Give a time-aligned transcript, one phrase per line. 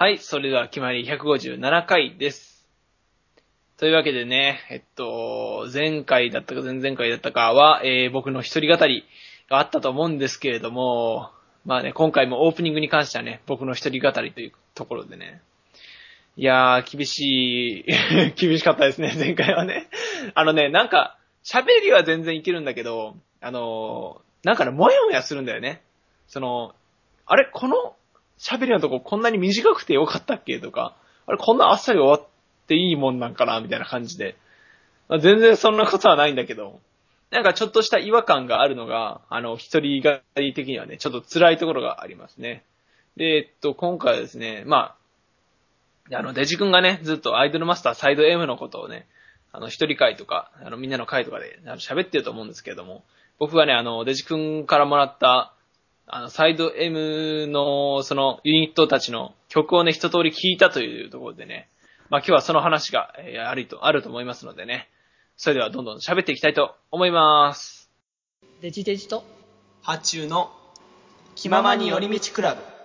[0.00, 2.64] はい、それでは決まり157回です。
[3.78, 9.02] というわけでね、えっと、前回だったか前々回だったかは、えー僕の一人語り
[9.50, 11.32] があったと思うんですけれども、
[11.64, 15.42] まあね、今回もオープニングに関してはね、僕の一人語りというところでね、
[16.36, 17.84] いやー、厳しい、
[18.38, 19.88] 厳しかったですね、前回はね。
[20.36, 25.82] あのね、なんか、喋りは全然いけるんだけど、あのーなんかね、もやもやするんだよね。
[26.28, 26.76] その、
[27.26, 27.96] あれ、この
[28.38, 30.60] 喋りのとここんなに短くてよかったっけ？
[30.60, 32.28] とか、あれ、こんなあっさり終わっ
[32.66, 33.60] ていいもんなんかな？
[33.60, 34.36] みたいな感じで。
[35.20, 36.80] 全然そんなことはないんだけど、
[37.30, 42.64] なんかちょっとした違和感があるのが、あの、一人語り的にはね、ちょっと辛いところがありますね。
[43.16, 44.96] で、えっと、今回はですね、ま
[46.12, 49.06] あ、あの、デジ君がね、ずっとアイドルマスターサイド M のことをね、
[49.52, 53.02] あの、一人会とか、あの、みんなの会とかで喋ってると思うんですけれども、
[53.38, 55.54] 僕はね、あの、デジ君からもらった、
[56.10, 61.68] あの、サイド M の、その、ユニットたちの曲をね、一通り聴いたというところでね、
[62.10, 64.88] まあ今日はその話が、えーありと、あると思いますのでね、
[65.36, 67.90] それではどんどん喋っていきたいと思います。
[68.60, 69.22] デジデジと
[69.82, 70.50] ハチューの
[71.36, 72.77] 気ままに寄り道クラブ。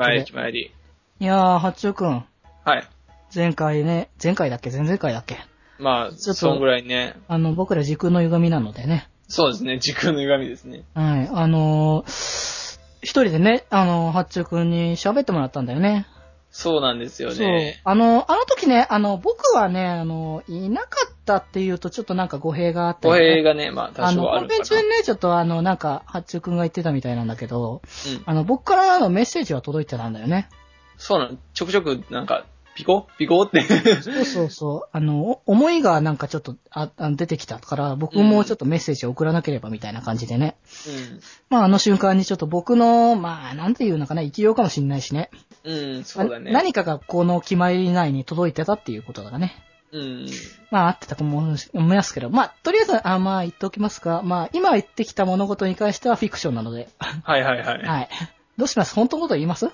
[0.00, 0.24] ことで。
[0.24, 0.72] 決まり。
[1.20, 2.24] いやー、八中くん。
[2.64, 2.88] はい。
[3.34, 4.70] 前回ね、前回だっけ？
[4.70, 5.38] 前々回だっけ？
[5.78, 7.16] まあ、ちょっとそんぐらいね。
[7.28, 9.08] あの、僕ら時空の歪みなのでね。
[9.28, 10.84] そうですね、時空の歪みですね。
[10.94, 11.30] はい。
[11.32, 16.06] あのー、一人でね、あの、八中くんに喋ってもらったんだよね。
[16.50, 17.80] そうなんですよそうね。。
[17.84, 20.88] あの、あの時ね、あの、僕はね、あの、いなか
[21.30, 24.64] ったっていうとちょっとなんか語弊があった語よね弊がね、まあ多あの、少あるかな本編。
[24.64, 28.22] 中にね、ちょっとあの、なんか、八中くんが言ってたみたいなんだけど、うん。
[28.26, 30.48] あの、僕からのメッセージは届いてたんだよね。
[30.96, 32.44] そうなの、ちょくちょく、なんか、
[32.76, 33.08] ピコ？
[33.18, 33.42] ピコ？
[33.42, 33.62] って。
[33.62, 34.88] そうそうそう。
[34.92, 40.56] あの、お思いがなんかちょっとああ出てきたから、僕もちょっとメッセージを送らなければみたいな感じでね。
[41.50, 45.30] まあ、あの瞬間にちょっと僕の、まあ、なんていうのかな、生きようかもしんないしね。
[45.64, 45.96] うん。
[45.96, 46.52] うん、そうだね。
[46.52, 49.56] 何かがこの決まり内に届いてたっていうことだね。
[49.92, 50.26] うん。
[50.70, 57.82] まあ、あってたと思いますけど、まあ、とりあえず、あまあ、言っておきますが、まあ、今言ってきた物事に関してはフィクションなので、はいはいはい。
[57.82, 58.08] はい。
[58.56, 58.94] どうします？
[58.94, 59.70] 本当のこと言います？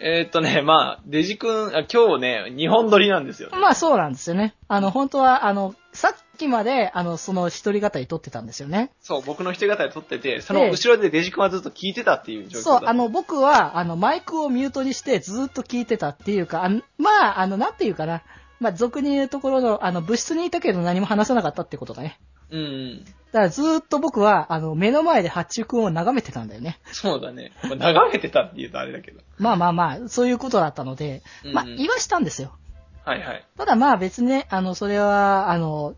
[0.00, 3.50] えーっとね、まあ、デジ君、あ今日ね、日本撮りなんですよ。
[3.52, 4.54] まあ、そうなんですよね。
[4.66, 8.90] あの、本当は、あの、さっきまで、あの、その一人語り撮ってたんですよね。
[9.02, 18.22] そう、僕の一人語り撮ってて、その後ろでデジ君はずっと聞いてたっていう状況そう、だあの、僕は、あの、マイクをミュートにしてずっと聞いてたっていうか、あのまあ、あの、なんていうかな。
[18.60, 22.20] まあ、俗に言うところの、あの、部室にいたけど何も話さなかったってことだね。
[22.50, 23.04] うん。
[23.04, 26.78] だからずっと僕は、あの、目の前で八中君を眺めてたんだよね。
[26.92, 27.52] そうだね。
[27.62, 29.20] まあ眺めてたって言うとあれだけど。
[29.38, 31.22] まあまあまあ、そういうことだったので、
[31.52, 32.52] まあ、うん言わしたんですよ。
[33.04, 33.44] はいはい。
[33.56, 35.94] ただまあ別にね、あの、それは、あの、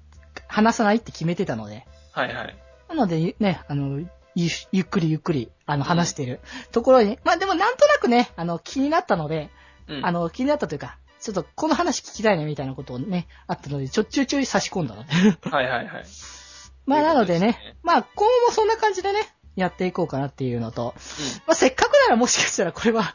[0.46, 1.86] 話さないって決めてたので。
[2.12, 2.56] はいはい。
[2.88, 4.00] なので、ね、あの、
[4.34, 6.40] ゆゆっくりゆっくり、あの、話してる
[6.70, 9.50] ところに、まあでもなんとなくね、あの、気になったので、
[9.88, 10.06] うん。
[10.06, 15.12] あの、気になったというか、ちょっとこの話聞きたいねみたいなことをね、あったので、ちょ、ちょいちょい差し込んだので。
[15.48, 16.04] はいはいはい。
[16.84, 19.20] まあなのでねねまあ今後もそんな感じでね、
[19.54, 20.94] やっていこうかなっていうのと、
[21.46, 23.14] まあせっかくならもしかしたらこれは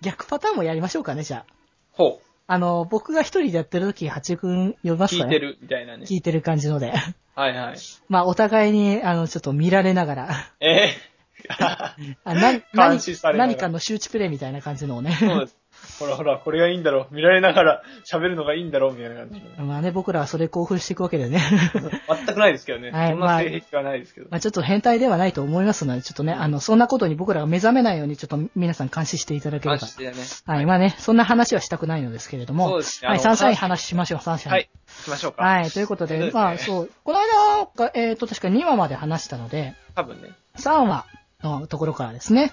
[0.00, 1.52] 逆パターンもやりましょうかね、じゃあ。
[1.92, 2.20] ほう。
[2.46, 6.04] あの、僕が一人でやってる時、八君呼びますかね聞いてるみたいなね。
[6.06, 6.92] 聞いてる感じので。
[7.36, 7.76] はいはい。
[8.08, 10.28] まあお互いに、あの、ちょっと見られながら、
[10.60, 10.94] ええ
[11.58, 11.94] あ
[12.24, 15.16] な何監視されながら何かの周知プレイみたいな感じのをね。
[15.18, 15.63] そうです。
[15.98, 17.14] ほらほら、これがいいんだろう。
[17.14, 19.64] 見られながら喋るのがいいんだろうみたいな感じの。
[19.64, 21.40] まあね、僕らはそれ興奮していくわけでね。
[22.08, 22.90] 全くないですけどね。
[22.90, 24.28] はいそんな性癖はないですけど。
[24.30, 29.80] まあちょっと変態ではないと思いますので、ちょっとね、あの、そんなことに僕らが目覚めないように、ちょっと皆さん監視していただければ。
[29.80, 30.14] マジでね。
[30.46, 32.68] はい、まあね、そんな話はしたくないのですけれども。
[32.70, 34.52] そうですねはい、あのサンシャイン話しましょう、サンシャイン。
[34.52, 34.70] はい。
[34.98, 35.44] 行きましょうか。
[35.44, 40.30] はい、ということで、ですねまあそう、この間が、えっ、と、確か2話まで話したので、多分ね。
[40.56, 41.06] 3話
[41.42, 42.52] のところからですね。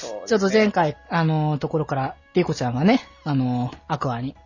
[0.00, 4.36] そうちょっと前回、あのところから、リコちゃんがね、あのアクアに、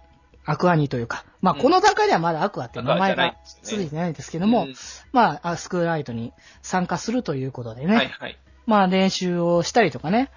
[0.44, 4.74] アクアにというか、まあ、うんこの段階ではまだアクアっていう名前が続いてないんですけども、うん
[5.12, 6.32] まあ、スクールライトに
[6.62, 8.38] 参加するということでね、はいはい。
[8.66, 10.30] まあ、練習をしたりとかね、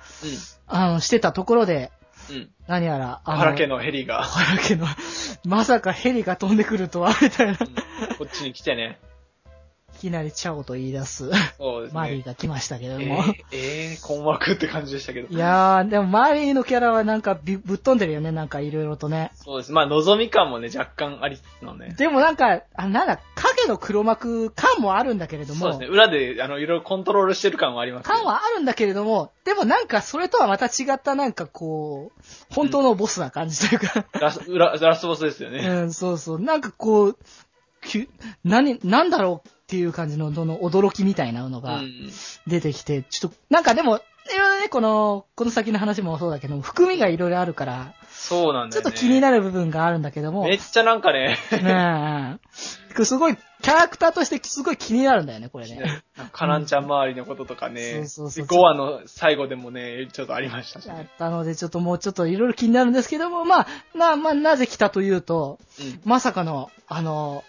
[0.67, 1.91] あの、してたところで、
[2.29, 2.35] うん。
[2.35, 2.49] うん。
[2.67, 4.85] 何やら、あの原家のヘリが、原家の、
[5.45, 7.57] まさかヘリが飛んでくるとは、みたいな。
[7.61, 8.99] うんこっちに来てね。
[9.97, 11.99] きなりチャオと言い出す、そうですね。
[11.99, 13.01] マリーが来ましたけども。
[13.01, 15.27] えー、えー、困惑って感じでしたけど。
[15.27, 19.31] いやー、でもマリーのキャラはなんかびぶっ飛んでるよね、なんかいろいろとね。
[19.35, 19.71] そうです。
[19.71, 21.95] まあ、望み感もね、若干ありのね。
[21.97, 25.59] でもなんか、あなんだ、影の黒幕感もあるんだけれども。
[25.59, 25.87] そうですね。
[25.87, 35.59] 裏で、あの、いろいろコントロールしてる感はあります感はあるんだけれども、でもなんかそれとはまた違ったなんかこう、本当のボスな感じというか、ラス、裏、ラスボスですよね。
[35.59, 36.41] うん、そうそう。
[36.41, 37.17] なんかこう、
[37.81, 38.09] き
[38.43, 42.09] 何、なんだろうっていう感じの、どの驚きみたいなのうがん。
[42.47, 48.83] 出てきて、ちょっと、なんかでも、いろいろね、この、この先の話もそうだけど、含みがいろいろあるから、そうなんだよね。
[48.83, 52.37] ちょっと気になる部分があるんだけども、めっちゃなんかね、ね
[52.86, 56.03] え、これすごい、キャラクターとしてすごい気になるんだよね、これね。
[56.31, 60.93] カナンちゃん周りのこととかね、そうそうそう5話の最後でもね、ちょっとありましたしね。
[60.93, 67.43] だったので、ちょっともうちょっといろいろ気になるんですけども、まあ、な、まあ、なぜ来たというと、うんまさかの、あの、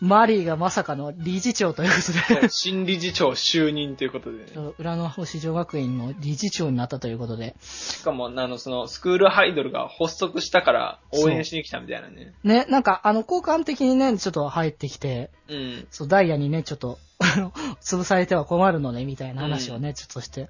[0.00, 4.46] マリーがまさかの理事長ということで、新理事長就任ということでね。
[4.78, 12.34] 裏の星女学院の理事長になったということで、しかも、あの、その、スクールハイドルが発足したから応援しに来たみたいなね。
[12.42, 15.86] ね、なんか、あの、交換的にね、ちょっと入ってきて、うん。
[15.90, 16.98] そう、ダイヤにね、ちょっと、
[17.80, 20.48] 潰されては困るのね、みたいな話をね、ちょっとして。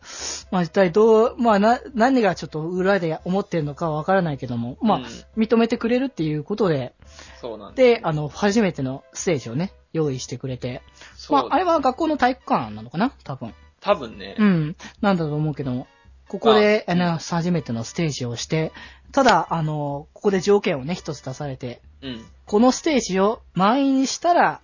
[0.50, 5.05] まあ、一体どう、まあ、な、何がちょっと裏で思ってるのかはわからないけども、まあ、うん
[5.37, 6.94] 認めてくれるっていうことで、
[7.40, 10.82] そうなんで、あの、初めてのステージをね、用意してくれて。
[11.31, 13.12] まあ、あれは学校の体育館なのかな？
[13.25, 13.55] 多分。
[13.81, 14.37] 多分ね。
[14.38, 14.76] うん。
[15.00, 15.87] なんだと思うけども。
[16.29, 18.73] ここで、ああの、初めてのステージをして、
[19.12, 22.25] ただ、あの、ここで条件をね、一つ出されて、うん。
[22.47, 24.61] このステージを満員にしたら、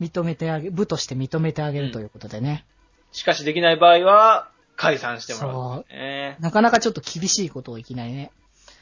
[0.00, 2.64] 認めてあげ、部として認めてあげるということでね。
[3.12, 6.36] しかしできない場合は、解散してもらうんですね。
[6.40, 8.30] なかなかちょっと厳しいことをいきなりね。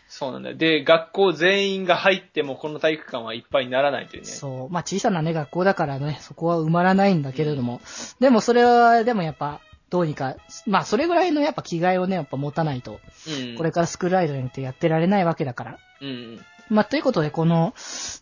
[0.09, 0.57] そうなんだよ。
[0.57, 4.29] で、学校全員が入ってもこの体育館はいっぱいにならないというね。
[4.29, 4.71] そう。
[4.71, 7.81] まあ小さなね、学校だからね、そこは埋まらないんだけれども。
[8.21, 9.61] でもそれは、でもやっぱ、
[9.91, 10.37] どうにか、
[10.67, 13.57] まあそれぐらいのやっぱ気概をね、やっぱ持たないと、うん。
[13.57, 15.79] これからスクールアイドルにってやってられないわけだから。
[16.03, 16.41] うん。
[16.69, 17.75] まあということで、この、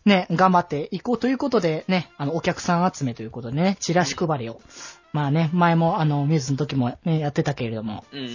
[0.05, 4.61] ね、頑張っていこうということでね、あの、お客さん集めということでね、チラシ配りを。
[5.13, 8.27] まあね、前もあの、ミューズの時もね、やってたけれども、うん。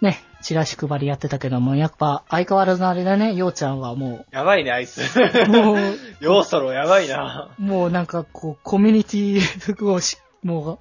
[0.00, 4.98] ね、チラシ配りやってたけども、やっぱ相変わらずあれだね、ようちゃんはもやばいね、あいつ。
[4.98, 5.78] う、もう、
[6.20, 7.50] ヨーソロやばいな。
[7.58, 10.78] もうなんかこう、コミュニティをし、もう、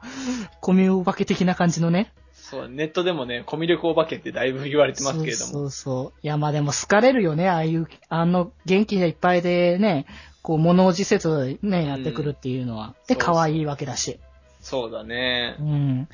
[0.59, 2.11] コミュお化け的な感じのね。
[2.49, 5.51] そう、ネットでもね、コミュ力お化けってだいぶ言われてますけれども。
[5.51, 6.19] そうそうそう。
[6.23, 10.05] いや、まあでも好かれるよね、ああいう、あの、元気でいっぱいでね、
[10.44, 12.95] こう、物おじせずね、やってくるっていうのは。
[13.07, 14.19] で、可愛いわけだし。
[14.61, 15.63] そうだねう。
[15.63, 16.07] ん。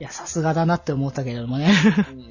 [0.00, 1.72] いや、さすがだなって思ったけれどもね。
[2.10, 2.26] うんうん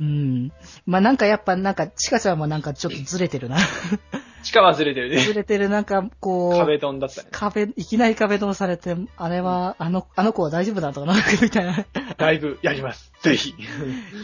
[0.00, 0.52] うんうん。
[0.84, 3.56] まあなんかやっぱなんか、チカちゃんもなんかちょっとずれてるな。
[4.48, 5.18] 地下忘れてるね。
[5.18, 7.28] ずれてる、なんかこう、壁ドンだったね。
[7.32, 11.14] 壁、いきなり壁ドンされて、あれは、あの、あの子は大丈夫だったかな？
[11.42, 11.84] みたいな。
[12.16, 13.12] ライブやります。
[13.20, 13.54] ぜひ。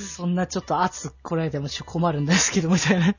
[0.00, 3.14] そんなちょっと圧こられても困るんですけど、みたいな。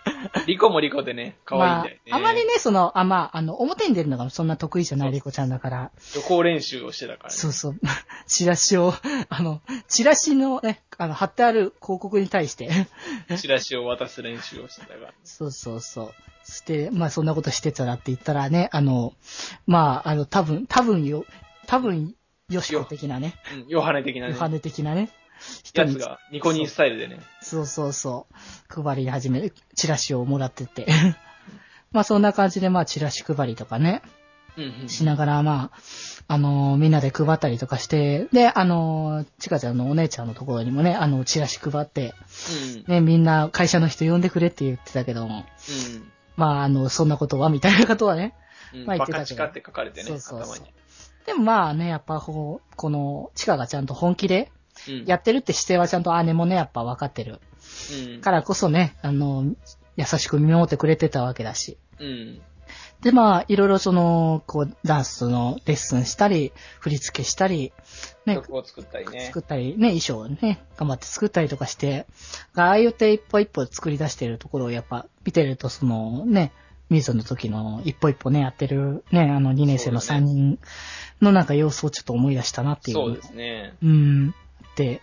[0.48, 2.02] リコもリコでね、可愛いんだよね。
[2.10, 7.36] まあ、あまりね、その、あ、まあ、あの、表に出るのがそんな得意じゃないリコちゃんだから、予行練習をしてたからね。
[7.36, 7.76] そうそう、
[8.26, 8.96] チラシを、
[9.30, 12.88] あの、チラシのね、あの、貼ってある広告に対して、
[13.38, 15.14] チラシを渡す練習をしてたから。
[15.24, 16.14] そうそうそう。
[16.46, 19.14] して、まあ、そんなことしてたらって言ったらね、あの、
[19.66, 21.26] まあ、あの、多分、多分よ、
[21.68, 22.16] 多分、
[22.50, 24.34] よしこ的なね、うん、ヨハネ的なね。
[24.34, 25.10] ヨハネ的なね、
[25.64, 27.20] 人にやつが、ニコニースタイルでね。
[27.42, 28.28] そうそうそ
[28.78, 28.84] う。
[28.84, 30.88] 配り始め、チラシをもらってて。
[31.92, 34.02] まあそんな感じでまあチラシ配りとかね、
[34.58, 34.90] うんうん。
[34.90, 35.80] しながらまあ、
[36.28, 42.14] あのーみんなで配ったりとかして、で、あのーちかちゃんのお姉ちゃんのところにもね、あの、チラシ配って、
[42.88, 42.94] うん。
[42.94, 45.46] ね、みんな会社の人呼んでくれって言ってたけども、
[46.36, 48.34] まああの、そんなことはみたいなことはね。
[48.86, 50.74] まあ言ってたけどバカチカって書かれてね、そうそうそう頭に。
[51.26, 54.52] でもまあね、やっぱこう、この、ちかがちゃんと本気で
[54.90, 55.06] うん。
[55.06, 57.40] やってるって姿勢はちゃんと姉もね、やっぱ分かってる。
[58.14, 58.22] うん。
[58.22, 59.46] からこそね、あの、
[59.96, 61.78] 優しく見守ってくれてたわけだし。
[62.00, 62.42] うん。
[63.06, 67.72] で、まあ、いろいろその、こう、ダンスのレッスンしたり、振り付けしたり、
[68.26, 69.42] ね、曲を作ったりね作。
[69.42, 72.08] ったり、ね、衣装をね、頑張って作ったりとかして、
[72.56, 76.52] ああいうて一歩一歩作り出してるところをやっぱ見てると、そのね、
[76.90, 80.60] ミーズの時の一歩一歩ね、やってるね、あの2年生の3そうだね人
[81.22, 82.98] のなんか様子をちょっと思い出したなっていう。
[82.98, 83.76] そうですね。
[83.84, 84.36] うん。
[84.78, 85.02] で、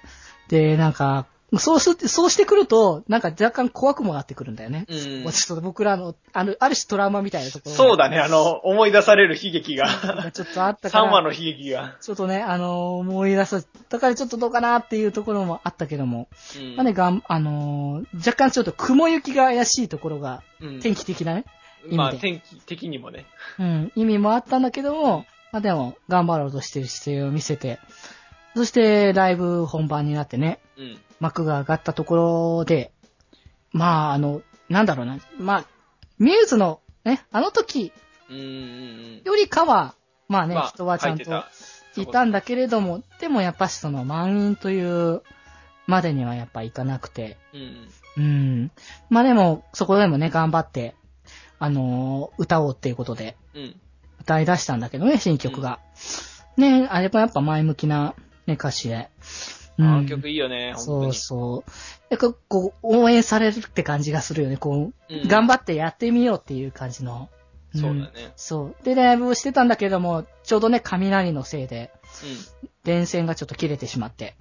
[0.48, 1.28] で、なんか、
[1.58, 4.86] そうす、そうしてくると、なんか若干怖くもなってくるんだよね。
[4.88, 4.94] う
[5.28, 5.32] ん。
[5.32, 10.30] ちょっと僕らの、ある、ある種トラウマみたいなところがそうだね、あの、思い出される悲劇が。
[10.32, 11.10] ちょっとあったか3ら。
[11.10, 11.96] 話の悲劇が。
[12.00, 13.66] ちょっとね、あのー思い出す。
[13.90, 16.28] だからちょっとどうかなっていうところもあったけども。
[16.58, 21.44] うんまあね、がん、あのー若干ちょっと雲行きが怪しいところが、うん天気的なね、
[21.90, 23.26] まあ、意味で天気的にもね。
[23.58, 27.78] うん、意味もあったんだけども、まあでも、頑張ろうとしてる姿勢を見せて、
[28.56, 30.98] そして、ライブ本番になってね、うん。
[31.22, 32.92] 幕が上がったところで、
[33.70, 35.66] まあ、あの、なんだろうな、まあ、
[36.18, 37.92] ミューズの、ね、あの時。
[39.24, 39.94] よりかは、
[40.28, 41.44] まあね、まあ人はちゃんと
[41.96, 45.22] いたんだけれども、でもやっぱしその満員という
[45.86, 47.88] までにはやっぱいかなくて、うん。
[48.16, 48.70] うん。
[49.10, 50.96] まあでも、そこでもね、頑張って、
[51.58, 53.76] あのー歌おうっていうことで、うん。
[54.20, 55.78] 歌い出したんだけどね、新曲が。
[56.56, 58.14] ね、あれもやっぱ前向きな、
[58.46, 59.10] ね、歌詞で。
[59.78, 61.14] あの曲いいよね、本そう当に。
[61.14, 61.70] そう。
[62.10, 64.56] やっぱこう、応援されるって感じがするよね。
[64.56, 67.28] こう、うん頑張ってやってみようっていう感じの。
[67.74, 68.32] そうだんね。
[68.36, 68.84] そう。
[68.84, 71.90] で、ライブをしてたんだけども、ちょうどね、雷のせいで、
[72.84, 74.36] 電線がちょっと切れてしまって。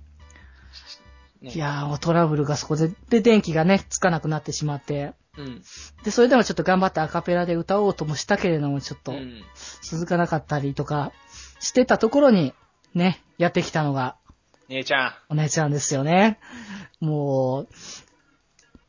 [1.42, 1.48] うん。
[1.48, 5.14] ねいやー、もうトラブルがそこで、で、電気がね、つかなくなってしまって。
[5.38, 5.64] うん。
[6.04, 9.42] で、それでもちょっと頑張ってアカペラで歌おうともしたけれども、ちょっとうん。
[9.82, 11.14] 続かなかったりとか
[11.60, 12.54] してたところに、
[12.94, 14.18] ね、やってきたのが、
[14.72, 15.13] 姉ちゃん。
[15.30, 16.40] お姉ちゃんですよね。
[17.01, 17.68] もう、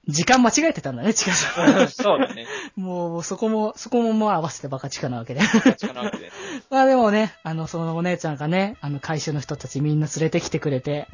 [0.09, 2.47] 時間間違えてたんだね、チカさそうだね。
[2.77, 2.81] ん。
[2.81, 5.41] もう、そこも、そこももう合わせてバカチカなわけで。
[5.77, 6.33] 力なわけで。
[6.71, 11.09] まあでもね、あの、そのお姉ちゃんがね、あの、会社の人たちみんな連れてきてくれて、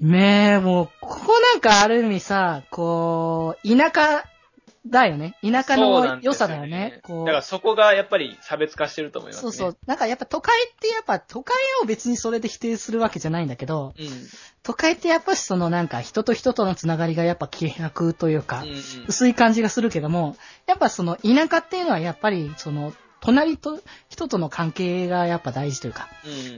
[0.00, 0.10] うん。
[0.10, 4.24] ねえ、もう、ここなんかある意味さ、こう、田舎
[4.86, 5.36] だよね。
[5.42, 7.00] 田舎そうなんですの良さだよね。
[7.02, 9.52] こうだからそこがやっぱり差別化してると思いますね。
[9.52, 9.78] そうそう。
[9.86, 14.06] なんかやっぱ都会ってやっぱ都会を別にそれで否定するわけじゃないんだけど、うん。
[14.62, 18.76] 都会ってやっぱしそのなんか人と人とのつながりがやっぱ希薄というかうん、うん。
[19.06, 20.36] 薄い感じがするけども、
[20.66, 26.08] やっぱその田舎っていうのはやっぱりその隣と人との関係がやっぱ大事というか、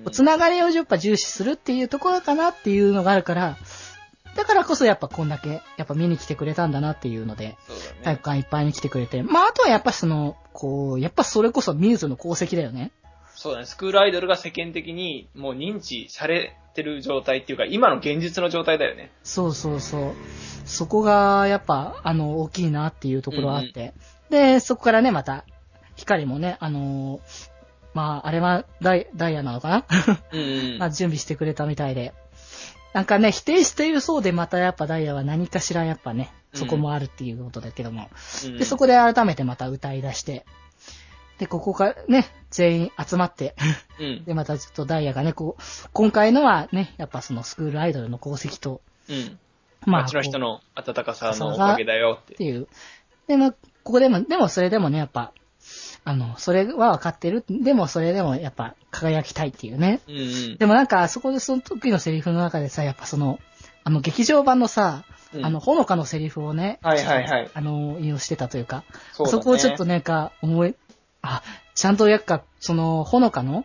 [0.06, 0.12] うん。
[0.12, 3.58] つながりをやっぱ重視するっていうところかなっていうのがあるから、
[4.34, 8.12] だからこそやっぱこんだけやっぱ見に来てくれたんだなっていうので、そうだ体ね。
[8.14, 12.92] 育館いっぱいに来てくれて、まああとはやっぱその、こう、やっぱそれこそミューズの功績だよね。
[13.34, 13.66] そうだね。
[13.66, 19.10] スクールアイドルが世間的にもう認知されてる状態っていうか、今の現実の状態だよね。
[19.22, 20.12] そうそうそう。
[20.64, 23.94] そこが、やっぱ、あの、大きいなっていうところがあって。
[24.30, 25.44] で、そこからね、また、
[25.96, 27.54] 光もね、あのー
[27.94, 29.84] まあ、あれはダイ、ダイヤなのかな、
[30.32, 30.42] うんう
[30.74, 30.78] ん。
[30.78, 32.12] まあ、準備してくれたみたいで。
[32.94, 38.08] なんかね、否定しているそうで、またやっぱダイヤは何かしらやっぱね、そこもあるっていうことだけども。
[38.46, 40.46] うんで、そこで改めてまた歌い出して、
[41.38, 43.56] で、ここからね、全員集まって、
[43.98, 44.24] うん。
[44.24, 49.38] で、またちょっとダイヤがね、こう、今回のはね、やっぱそのスクールアイドルの功績と、うん。
[49.84, 52.36] まあ、街の人の温かさのおかげだよってっ。
[52.36, 52.68] ていう。
[53.26, 53.50] でも、
[53.82, 55.32] ここでも、でもそれでもね、やっぱ、
[56.04, 57.44] あの、それは分かってる。
[57.48, 60.00] でもそれでもやっぱ輝きたいっていうね。
[60.06, 60.56] うんうん。
[60.58, 63.38] でもなんか、そこでその時のセリフの中でさ、やっぱその、
[63.84, 70.74] あの、劇場版のさ、うんあの、ほのかのセリフをね、はいはいはいあの、引用してたというか、そねそこをちょっとなんか思い、
[71.22, 71.42] あ、
[71.74, 73.64] ちゃんとやっぱ、その、ほのかの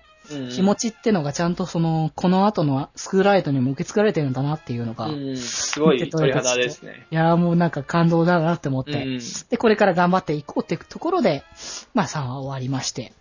[0.52, 5.10] 気持ち、ちってのがちゃんとその、この後のスクールアイドルにも受け継がれてるんだなっていうのが。
[5.38, 7.06] すごい鳥肌ですね。
[7.12, 9.20] いやーもうなんか感動だなって思って、うんうん。
[9.50, 11.44] で、これから頑張っていこうっていうところで、
[11.94, 13.14] まあ3話終わりまして、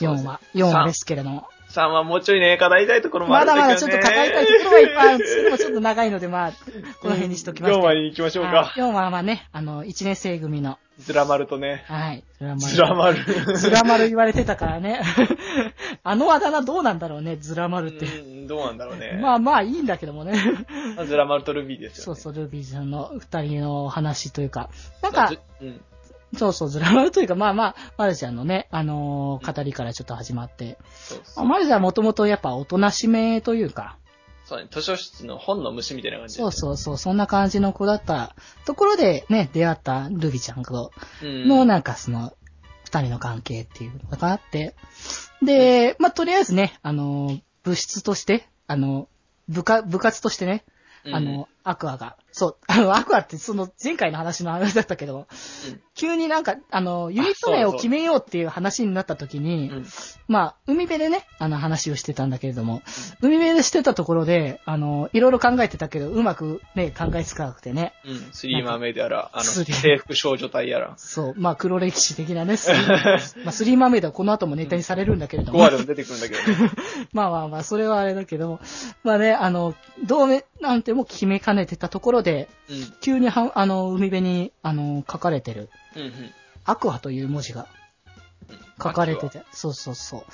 [0.00, 3.92] 4そうですね話、4話ですけれども、3はもうちょいね、語りたいところもあまるんだけどね。
[3.92, 6.52] だまだちょっと語りたいところはいっぱいあるんですけども、ちょっと長いので、まあ、
[7.00, 7.80] この辺にしときまして。
[7.80, 8.72] 4話に行きましょうはいか。
[8.76, 11.84] 4話はね、あの、1年生組の、ズラマルとね。
[11.86, 12.68] はい、ズラマル。
[12.68, 13.58] ズラマル。
[13.58, 15.00] ズラマル言われてたからね。
[16.04, 18.06] あのあだ名どうなんだろうね、ズラマルって。
[18.06, 19.18] うんどうなんだろうね。
[19.20, 20.34] まあまあいいんだけどもね。
[20.96, 22.04] まあ、ズラマルとルビーですよ、ね。
[22.04, 24.68] そうそう、ルビーさんの二人の話というか、
[25.00, 25.80] なんかず、うん。
[26.36, 31.46] そうそう、ズラマルというか、まあまあ、マルちゃんのね、あのー語りからちょっと始まって、そうそう。
[31.46, 33.96] マルちゃんはもともとやっぱおとなしめというか、
[34.44, 38.34] そうね、図書室の本の虫みたいな感じそうそうそう、そんな感じの子だった
[38.66, 40.92] ところでね、出会ったルビちゃんと。
[41.22, 42.34] のなんかその、
[42.84, 44.74] 二人の関係っていうのがあって、
[45.42, 49.08] で、まあとりあえずね、あのー、部室として、あの、
[49.48, 50.64] 部下、部活としてね、
[51.04, 51.14] うん。
[51.14, 55.26] あの、アクアが、そう、あの、アクアってその前回の話の話だったけど、うん
[55.94, 59.86] 急になんか、あの、ユニット名を決めようっていう話になった時に、うん。
[60.26, 62.82] まあ、海辺でね、あの話をしてたんだけれども、
[63.20, 67.92] 海辺でしてたところで、あの、いろいろ考えてたけど、うまくね、考えつかなくてね。
[68.06, 68.28] うん。
[68.32, 70.94] スリーマーメイドやら、あの、制服少女隊やら。
[70.96, 75.62] そう、まあ、黒歴史的なね、スリー まあ、スリーマーメイドはこの後もネタにされるんだけれど5も。
[75.62, 76.70] 話でも出てくるんだけどね。
[77.12, 78.60] まあまあまあ、それはあれだけど、
[79.04, 79.74] まあね、あの、
[80.04, 82.94] 同盟なんても決めかねてたところで、うん。
[83.00, 86.12] 急には、あの、海辺に、あの、書かれてる、うんうん。
[86.64, 87.66] アクアという文字が
[88.48, 90.24] うん書かれてて、そうそうそう。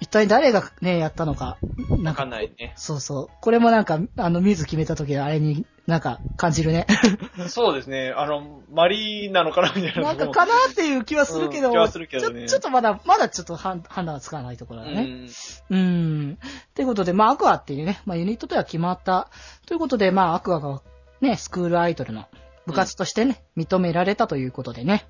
[0.00, 1.56] 一体誰がね、やったのか、
[1.90, 2.74] なんかわかん、ないね。
[2.76, 3.28] そうそう。
[3.40, 6.86] これもなんか、あの、水決めた時あれになんか感じるね。
[7.48, 8.12] そうですね。
[8.16, 10.02] あの、マリなのかなみたいな。
[10.02, 15.28] なんかかなっていう気はするけど、うん気はするけどねちょちょっとまだ、まだちょっと判判断はつかないところだね。
[15.70, 15.78] うん。
[15.78, 16.38] うん。
[16.74, 19.28] ということで、まあ、アクアっていうね、まあ、ユニットでは決まった。
[19.66, 20.82] ということで、まあ、アクアが
[21.20, 22.26] ね、スクールアイドルの
[22.66, 25.06] 部活としてね、認められたということでね。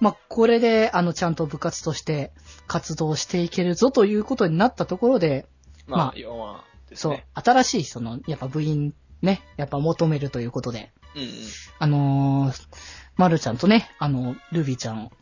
[0.00, 2.32] まあ、これで、あの、ちゃんと部活として
[2.66, 5.46] 活動していけるぞということになったところで、
[5.86, 11.28] まあ、まあ4話ですそうね。、新しい、その、やっぱ部員ね、やっぱ求めるということで、うん
[11.78, 12.68] あのー、
[13.16, 15.12] まるちゃんとね、あの、ルビーちゃんを、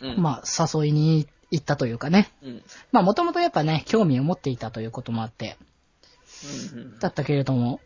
[0.00, 0.10] うん。
[0.12, 0.22] うん。
[0.22, 2.30] まあ、誘いに行ったというかね。
[2.42, 2.62] うん。
[2.92, 5.56] まあ、もともとやっぱね、興味を持っていたということもあって、
[6.72, 6.98] うんうん。
[6.98, 7.80] だったけれども、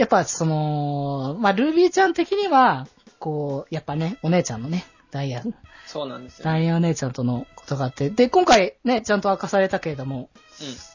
[0.00, 2.88] やっぱその、まあ、ルビーちゃん的には、
[3.18, 5.42] こう、やっぱね、お姉ちゃんのね、ダイヤ、
[5.86, 10.30] そうなんですよ、ダイヤお姉ちゃんとのことがあって、で、今回ね、ちゃんと明かされたけれども、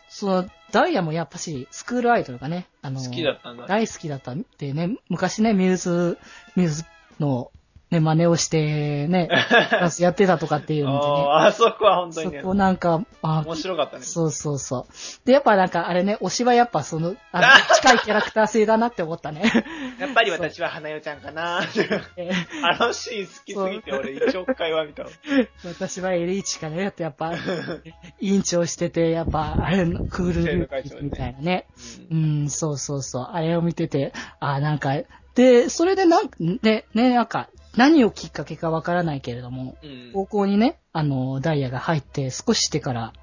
[0.09, 3.67] その、ダイヤもやっぱし、スクールアイドルがね、あの、好きだったんだ。
[3.67, 6.17] 大好きだったってね、昔ね、ミューズ、
[6.55, 6.85] ミューズ
[7.19, 7.51] の、
[7.95, 9.29] ね、真似をして、ね、
[9.99, 14.03] やってたとかっていうのでね、あそこは本当そにね、こなんか、あ面白かったね。
[14.03, 15.25] そうそうそう。
[15.25, 19.43] で、やっぱなんかあれね、推しはやっぱその、あの 近いキャラクター性だなって思ったね。
[19.99, 21.61] やっぱり私は花代ちゃんかな
[22.17, 22.31] え
[22.63, 25.09] あのシーン好きすぎて俺一億回は見たわ。
[25.65, 27.33] 私はエリーチかね、ってやっぱ、
[28.19, 31.67] 委員長してて、やっぱ、あれの、クールルーみたいなね。
[32.11, 33.29] うん、そうそうそう。
[33.31, 34.95] あれを見てて、あ、なんか、
[35.35, 36.29] で、それでなん
[36.61, 40.11] で、ね、なんか、何をきっかけかわからないけれども、うん。
[40.13, 43.13] 高校にね、あの、ダイヤが入って少ししてから、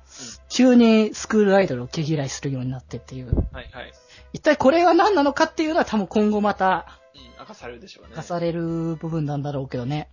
[0.48, 3.34] 急にスクールアイドルを毛嫌いするようになってっていう。
[3.52, 3.92] はいはい。
[4.32, 8.10] 一体これは何なのかっていうのは多分今後またうん、明かされるでしょうね。
[8.12, 10.08] 明かされる部分なんだろうけどね。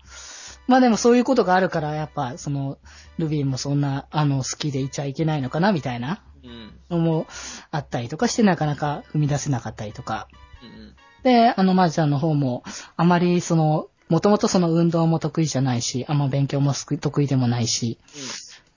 [0.67, 2.77] まあでもそういうことがあるから、やっぱ、その、
[3.17, 6.79] ルビーもそんな、あの、好きでいちゃいけないのかな、みたいなうん。
[6.89, 7.27] のも
[7.71, 10.27] あったりとかして、なかなか踏み出せなかったりとか。
[10.61, 10.95] うん。
[11.23, 12.63] で、あの、まーちゃんの方も、
[12.95, 17.99] あまりその、もともとその運動も得意じゃないし、あんま勉強も得意でもないし、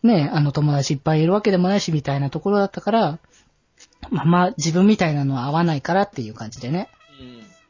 [0.02, 3.18] ね、あの友達いっぱいいるわけでもないし、みたいなところだったから、
[4.10, 6.88] まあまあ自分みたいなのは合わないからっていう感じでね。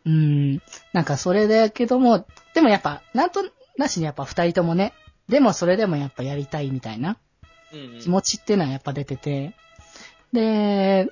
[0.04, 0.12] うん。
[0.12, 0.16] う
[0.56, 0.62] ん。
[0.92, 3.44] なんかそれだけども、でもやっぱ、なんと
[3.76, 4.92] なしにやっぱ二人ともね、
[5.28, 7.16] でもそれでもやっぱやりたいみたいな
[7.72, 8.00] うん。
[8.00, 9.54] 気持ちっていうのはやっぱ出てて、
[10.32, 11.08] で、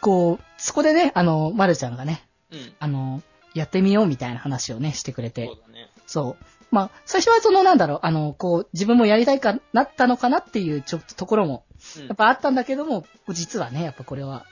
[0.00, 2.72] こう、そこでね、あの、まるちゃんがね、うん。
[2.78, 3.22] あの、
[3.54, 5.90] やってみようみたいな話をね、してくれてそう、だね。
[6.06, 6.44] そう。
[6.70, 11.64] まあ、最初はそのなんだろう、あの、こう、自分もやりたいかなったのかなっていうちょっとところも、
[11.98, 14.46] うんやっぱあったんだけども、実はね、やっぱこれは、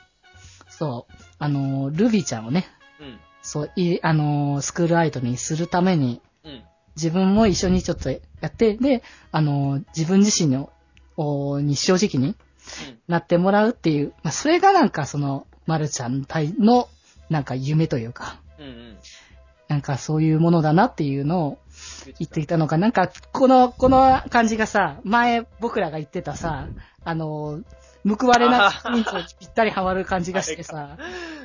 [0.68, 2.66] そう、あの、ルビーちゃんをね、
[3.00, 3.18] うん。
[3.42, 6.62] そう、い、あのースクールアイドルにするために、うん。
[6.96, 10.70] 自分も一緒にちょっとやって、で、あのー自分自身の、
[11.16, 12.36] おに正直に
[13.08, 16.88] なってもらうっていう、まあ、それがなんかその、まるちゃん対の、
[17.30, 18.38] なんか夢というか、うん。
[18.38, 18.41] うん。
[19.72, 21.58] なんかそういうものだなっていうのを
[22.18, 26.68] 言っていたのか、なんか、この、この感じがさ、前僕らが言ってたさ、
[27.04, 27.64] あのー
[28.04, 29.04] 報われなくに
[29.38, 30.98] ぴったりハマる感じがしてさ、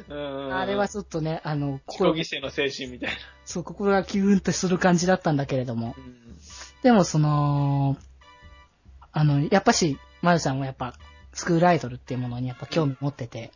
[0.10, 0.56] うん。
[0.56, 3.16] あれはちょっとね、あの、自己心犠牲の精神みたいな。
[3.46, 5.94] そう、心がキューンとする感じだったんだけれども。
[5.96, 6.18] うん。
[6.82, 7.96] でもその、
[9.12, 10.96] あの、やっぱし、まるちゃんはやっぱ、
[11.32, 13.52] スクールアイドルっていうものにやっぱ興味持ってて、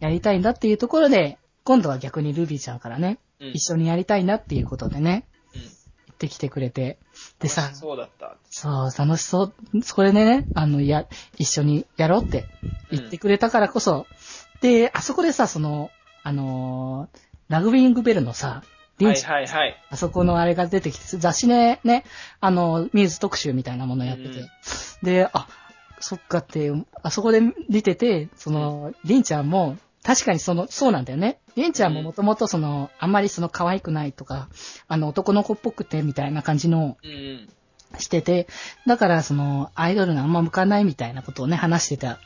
[0.00, 3.48] やりたいんだっていうところで、今度は逆にルビーちゃんからね、うん。
[3.50, 5.60] 一緒にやりたいなっていうことでね、うん。
[5.60, 5.70] 言
[6.12, 6.98] ってきてくれて、
[7.40, 8.36] でさ、そうだった。
[8.50, 11.06] そう、楽しそう、それでね、あの、や、
[11.38, 12.46] 一緒にやろうって
[12.90, 14.06] 言ってくれたからこそ、
[14.60, 15.90] で、あそこでさ、その、
[16.22, 17.18] あのー
[17.48, 18.62] ラグビーイングベルのさ、
[18.98, 19.76] リはいンチはいはい。
[19.90, 22.04] あそこのあれが出てきて、雑誌でね、
[22.40, 24.48] あの、ミューズ特集みたいなものやってて、うん。
[25.02, 25.46] で、あ、
[26.00, 31.40] そっかって、あそこで見てて、その、りんちゃんも、確かにその、そうなんだよね。
[31.56, 34.48] りんちゃんももともとその、あんまりその可愛くないとか、
[34.86, 37.48] あの、男の子っぽくてみたいな感じのうん。
[37.98, 38.48] してて、
[38.86, 42.18] だからその、アイドルのあんま向かないみたいなことをね、話してた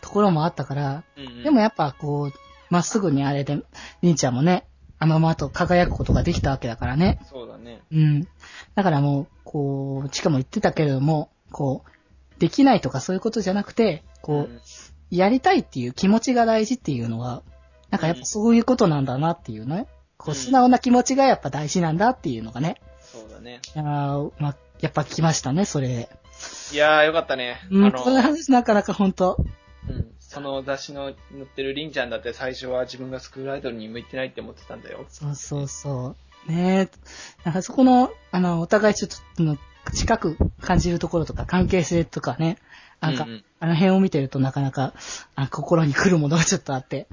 [0.00, 1.42] ところもあったから、うん。
[1.44, 2.38] でもやっぱこう、
[2.70, 3.62] まっすぐにあれで、
[4.02, 4.66] りんちゃんもね、
[4.98, 7.20] あのままと輝くことができたわけだからね。
[7.30, 7.82] そうだね。
[7.92, 8.28] うん。
[8.74, 14.60] だからもう、こう、ちかも言ってたけれども、こう、できないとかそういうことじゃなくて、こう、ん
[15.10, 17.42] やりたいっていう気持ちが大事っていうのは、
[17.90, 19.86] なんかやっぱそういうことなんだなっていうね。
[20.18, 22.76] こう、うん素直な気持ちがやっぱ大事なんだっていうのがね。
[23.00, 23.60] そうだね。
[23.76, 26.08] あーまあ、やっぱ来ましたね、それで。
[26.72, 27.58] いやーよかったね。
[27.70, 29.36] うん、あこのの、話なかなか本当
[29.88, 30.12] うん。
[30.18, 35.06] その雑誌の載ってるりんちゃんだって最初は自分がスクールアイドルに向いてないって思ってたんだよ。
[35.08, 36.16] そうそうそ
[36.48, 36.50] う。
[36.50, 36.98] ねえ。
[37.44, 39.56] なんかそこの、あの、お互いちょっとの
[39.94, 42.58] 近く感じるところとか関係性とかね、
[43.00, 44.92] なんか、うんうんあの辺を見てるとなかなか、
[45.34, 47.06] あ心に来るものがちょっとあって。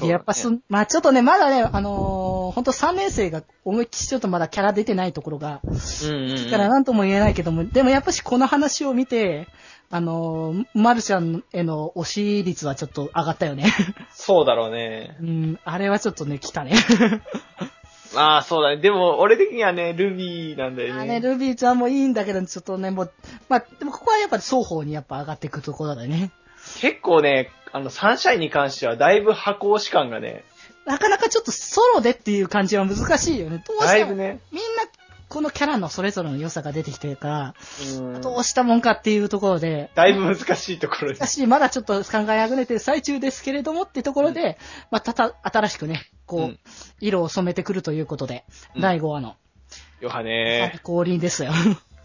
[0.00, 9.46] ねやっぱそ、まあちょっとね、まだね、あのー、ほんと3年生が思いっきりちょっとまだキャラ出てないところが、うんからなんとも言えないけども、でもやっぱしこの話を見て、
[9.88, 13.72] あのー、マルちゃんへの推し率はちょっと上がったよね。
[14.10, 15.16] そうだろうね。
[15.20, 16.72] うん、あれはちょっとね、来たね。
[18.14, 18.76] まあそうだね。
[18.78, 21.00] でも、俺的にはね、ルビーなんだよね。
[21.00, 23.12] あね、ルビーちゃんもいいんだけど、ちょっとね、もう、
[23.48, 26.30] まあ、でもここはやっぱり双方にやっぱ上がっていくところだね。
[26.80, 30.44] 結構ね、あの、サンシャインに関しては、だいぶ箱押し感がね、
[30.86, 33.62] なかなかちょっとソロでっていう感じは難しいよね。
[33.66, 34.84] どうしても、だいぶね、みんな、
[35.34, 37.54] このキャラのそれぞれの良さが出てきてるから、
[37.98, 38.20] うん。
[38.20, 41.18] どうしたもんかっていうところで、だいぶ難しいところにし。
[41.18, 44.58] かし、まだちょっと考えあぐねてる最中ですけれどもってところで、
[44.92, 46.58] まあ、たた、新しくね、こう、うん。
[47.00, 48.44] 色を染めてくるということで、
[48.76, 48.80] うん。
[48.80, 49.34] 第5話の、
[50.00, 51.50] ヨハネ、降臨ですよ。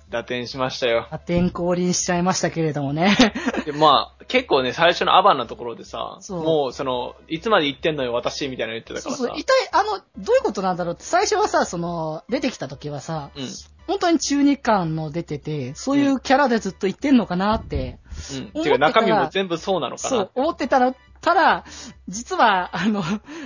[0.10, 1.08] 打点しましたよ。
[1.10, 3.16] 破天降臨しちゃいましたけれどもね。
[3.66, 9.18] で、まあ、結構ね、最初のアバンのところでさ、そうもう、その、いつまで言ってんのよ、私、みたいなの言ってたからさ。
[9.18, 13.48] そうそう、一体、あの、どういうことなんだろうって、最初はさ、その、出てきた時はさ、うん。
[13.86, 17.98] 本当に中二感の出てて、そういうキャラでずっと言ってんのかなって、
[18.34, 18.52] うん。
[18.54, 20.10] 思ってたらてか、中身も全部そうなのかな。
[20.10, 21.66] そう、思ってたら、ただ、
[22.08, 23.04] 実は、あの、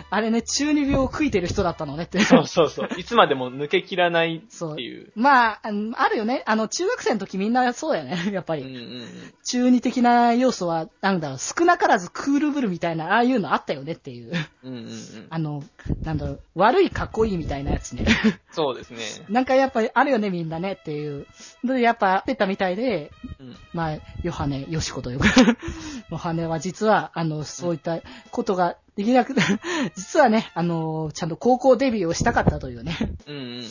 [0.09, 2.19] あれね、中二病を食いてる人だったのねって。
[2.19, 2.89] そうそうそう。
[2.97, 5.11] いつまでも抜けきらないっていう。
[5.15, 6.43] まあ、あるよね。
[6.45, 8.61] あの、中学生の時みんなそうだよね、 やっぱり。
[8.61, 9.07] うんうんうん。
[9.45, 14.31] 中二的な要素は、なんだろう、少なからずクールブルみたいな、ああいうのあったよねっていう。
[14.63, 15.27] うんうんうん。
[15.29, 15.63] あの、
[16.03, 18.05] なんだろう、悪いかっこいいみたいなやつね。
[18.51, 18.99] そうですね。
[19.29, 21.25] なんかやっぱりあるよね、みんなねっていう。
[21.63, 23.57] で、やっぱ、出たみたいで、うん。
[23.73, 25.25] まあ、ヨハネ、ヨシコというか、
[26.09, 29.33] ヨハネは実は、あの、そういったことができなく、
[29.95, 32.97] 実はね、あの、ちゃんと高校デビューをしたかったというね。
[33.27, 33.63] うん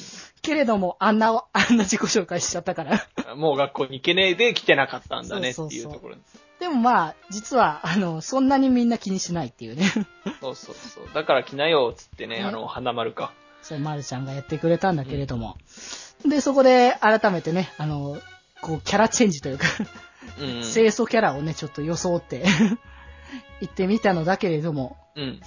[0.43, 3.07] けれども、あんな、あんな自己紹介しちゃったから。
[3.33, 3.39] うん。
[3.39, 6.43] もう学校に行けねえで来てなかったんだねってそうそうそういうところです。
[6.59, 9.89] でもまあ、実は、あの、そんなにみんな気にしないっていうね。
[10.41, 11.05] そうそうそう。
[11.15, 13.33] だから来なよ、つってね、ねあの、花丸か。
[13.63, 15.57] そう、まるちゃんがやってくれたんだけれども。
[16.27, 18.17] で、そこで改めてね、あの、
[18.61, 19.67] こう、キャラチェンジというか、
[20.41, 20.63] うんうん。
[20.63, 22.45] 清楚キャラをね、ちょっと装って、
[23.61, 25.41] 言ってみたのだけれども、うん。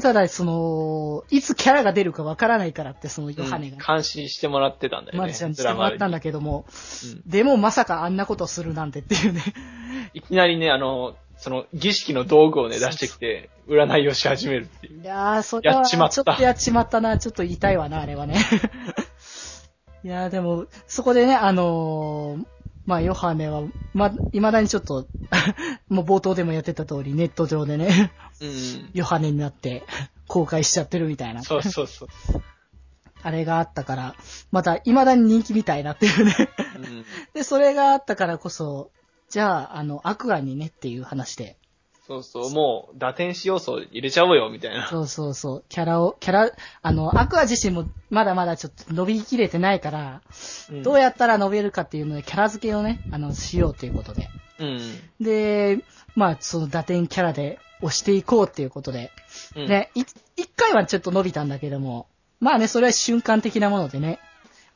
[0.00, 5.18] ただ、その、いつキャラが出るかわからないからって、そのヨハネが、監視してもらってたんだよね。
[5.18, 6.64] マルちゃんにしてもらったんだけども、
[7.04, 9.42] うんでもまさかあんなことするなんてっていうね。
[10.14, 15.02] いきなりね、あの、その、儀式の道具をね、出してきて、占いをし始めるっていう。
[15.02, 17.18] いやー、それは、ちまったちょっとやっちまったな。
[17.18, 18.38] ちょっと言いたいわな、あれはね。
[20.04, 22.46] いやー、でも、そこでね、あのー
[22.86, 23.62] まあ、ヨハネは、
[23.94, 25.08] ま、未だにちょっと、
[25.88, 28.90] もう冒頭でもやってた通り、ネット上でね、うんうん。
[28.92, 29.84] ヨハネになって、
[30.26, 31.42] 公開しちゃってるみたいな。
[31.42, 32.08] そうそうそう。
[33.22, 34.16] あれがあったから、
[34.50, 36.34] また未だに人気みたいなっていうね。
[36.76, 37.04] うん。
[37.34, 38.90] で、それがあったからこそ、
[39.28, 41.58] じゃあ、あの、アクアにねっていう話で。
[42.06, 44.88] そうそう、もう、打天使要素入れちゃおうよ、みたいな。
[44.88, 45.64] そうそうそう。
[45.68, 46.50] キャラを、キャラ、
[46.82, 50.22] あの、アクア自身もまだまだちょっと伸びきれてないから、
[50.70, 54.30] うんどうやったら伸びるかっていうので、キャラ付けをね、あの、しようということで。
[54.58, 54.80] うん。
[55.20, 55.84] で、
[56.16, 59.12] まあ、その打点キャラで押していこうっていうことで。
[59.54, 59.68] うん。
[59.68, 60.02] ね、い
[60.36, 62.08] 一回はちょっと伸びたんだけども、
[62.40, 64.18] まあね、それは瞬間的なものでね。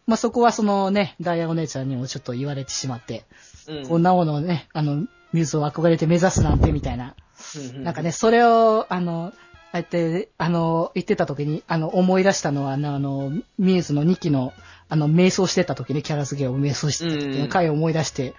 [0.06, 3.24] まあそこはそのね、ダイヤお姉ちゃんにもちょっと言われてしまって、
[3.66, 3.88] うん。
[3.88, 7.14] こんなものをね、あの、ミューズを憧れて目指すなんてみたいな。
[7.56, 9.32] うんなんかね、、それを、あの、
[9.72, 14.52] ああやって、あの、言ってた時に、あの、思い出したのは、あの、ミューズの2期の、
[14.88, 18.34] あの、瞑想してた時にキャラ付けを瞑想してた時の回を思い出して、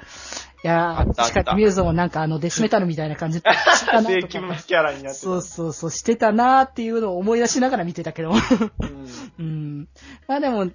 [0.64, 4.02] いやー、あったあった確かにミューズもなんかあの、デスメタルみたいな感じでしてた
[4.68, 5.26] キャラになってた。
[5.26, 8.32] そうそうそう、してたなーっていうのを思い出しながら見てたけど。
[8.32, 9.08] うん。
[9.38, 9.88] うん。
[10.28, 10.72] まあでも、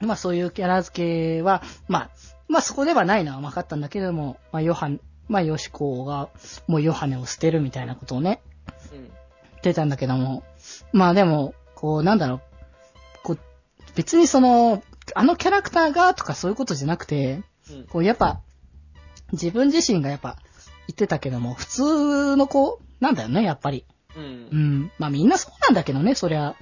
[0.00, 2.10] まあそういうキャラ付けは、まあ、
[2.48, 6.28] まあそこではないのは分かったんだけれども、まあヨハン、まあヨシコが
[6.66, 8.40] もうヨハネを捨てるみたいなことをね、
[8.92, 8.98] うん。
[8.98, 9.08] 言
[9.58, 10.44] ってたんだけども、
[10.92, 12.40] まあでも、こうなんだろう、
[13.22, 13.38] こう、
[13.94, 14.82] 別にその、
[15.14, 18.40] あのキャラクターがとかそういうことじゃなくて、うんこうやっぱ、
[19.32, 20.36] 自分自身がやっぱ
[20.86, 23.86] 言ってたけども、普通の子なんだよね、やっぱり。
[24.16, 24.20] う。
[24.20, 24.92] うんん。
[24.98, 26.54] まあみんなそうなんだけどね、そりゃ。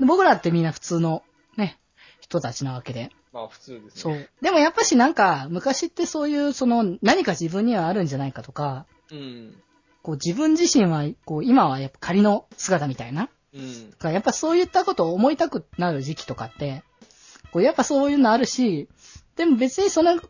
[0.00, 1.22] うん僕らってみんな普通の
[1.56, 1.78] ね、
[2.20, 3.10] 人たちなわけで。
[3.32, 3.90] まあ普通ですね。
[3.94, 4.28] そう。
[4.40, 9.54] でもやっぱしなんか、昔ってそういう、その、何か自分にはあるんじゃないかとか、うん。
[10.02, 13.30] こう自分自身は、こう今はやっぱ仮の姿みたいな。
[13.54, 13.90] うん。
[13.90, 16.82] だからやっぱそういったことを思いたくなる時期とかって、
[17.52, 18.88] こうやっぱそういうのあるし、
[19.36, 20.20] でも別にその、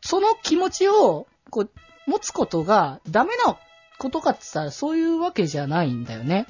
[0.00, 1.70] その気持ちを、こう、
[2.06, 3.56] 持つことがダメな
[3.98, 6.46] ことかって言ったらそういうわけじゃないんだよね。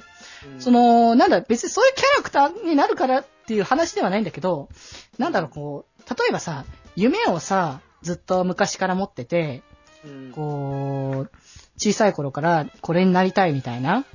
[0.59, 4.69] そ、の、なんだ、別にそういうキャラクターになるからっていう話ではないんだけど、
[5.17, 9.63] なんだろう、こう、例えばさ、夢をさ、ずっと昔から持ってて、
[10.05, 10.31] うん。
[10.31, 11.31] こう、
[11.77, 14.05] 小さい頃からこれになりたいみたいな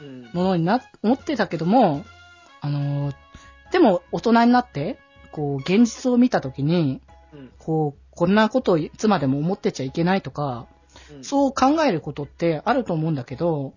[0.00, 0.30] うん。
[0.32, 2.04] ものにな、思ってたけども、
[2.60, 3.14] あのー
[3.72, 4.96] でも大人になって、
[5.32, 7.00] こう、現実を見たときに、
[7.32, 7.50] うん。
[7.58, 10.66] こう、こんなことをいつまでも思ってちゃいけないとか、
[11.12, 11.24] うん。
[11.24, 13.74] そう考えることってあると思うんだけど、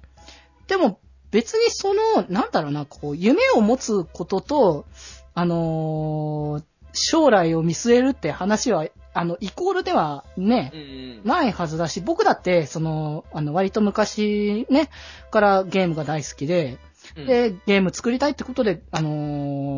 [0.68, 1.00] でも
[1.32, 4.86] 別にその、なんだろうな、こう、夢を持つことと、
[5.34, 11.22] あのー将来を見据えるって話は、あの、イコールではねう、ん。
[11.24, 14.90] ないはずだし、僕だって、その、あの、割と昔ね、
[15.32, 16.78] からゲームが大好きで、
[17.16, 19.10] うん、で、ゲーム作りたいってことで、あの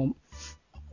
[0.07, 0.11] ー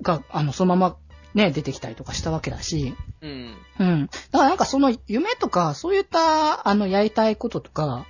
[0.02, 0.96] が、あの、そのまま
[1.34, 3.54] ね、出てきたりとかしたわけだし、うん。
[3.78, 4.06] うん。
[4.06, 8.06] だからなんかその夢とか、そういった、あの、やりたいこととか、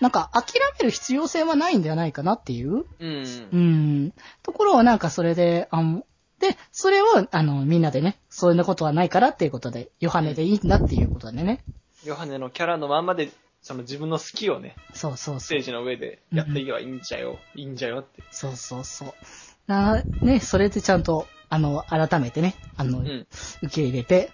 [0.00, 3.48] なんか諦める必要性はないんではないかなっていう、うん。
[3.52, 6.04] うん、ところをなんかそれで、あの、
[6.38, 11.64] で、それを、あの、みんなでね、そういうことはないからっていうことで、ヨハネでいいんだっていうことでね。
[12.04, 13.30] ヨハネのキャラのまんまで、
[13.62, 15.40] その自分の好きをね、そうそうそう。
[15.40, 18.22] ステージの上でやっていけばいいんじゃよ、いいんじゃよって。
[18.30, 19.14] そうそうそう。
[19.66, 23.26] な、ね、それでちゃんと、あの、改めてね、あの、うん。
[23.62, 24.30] 受け入れて、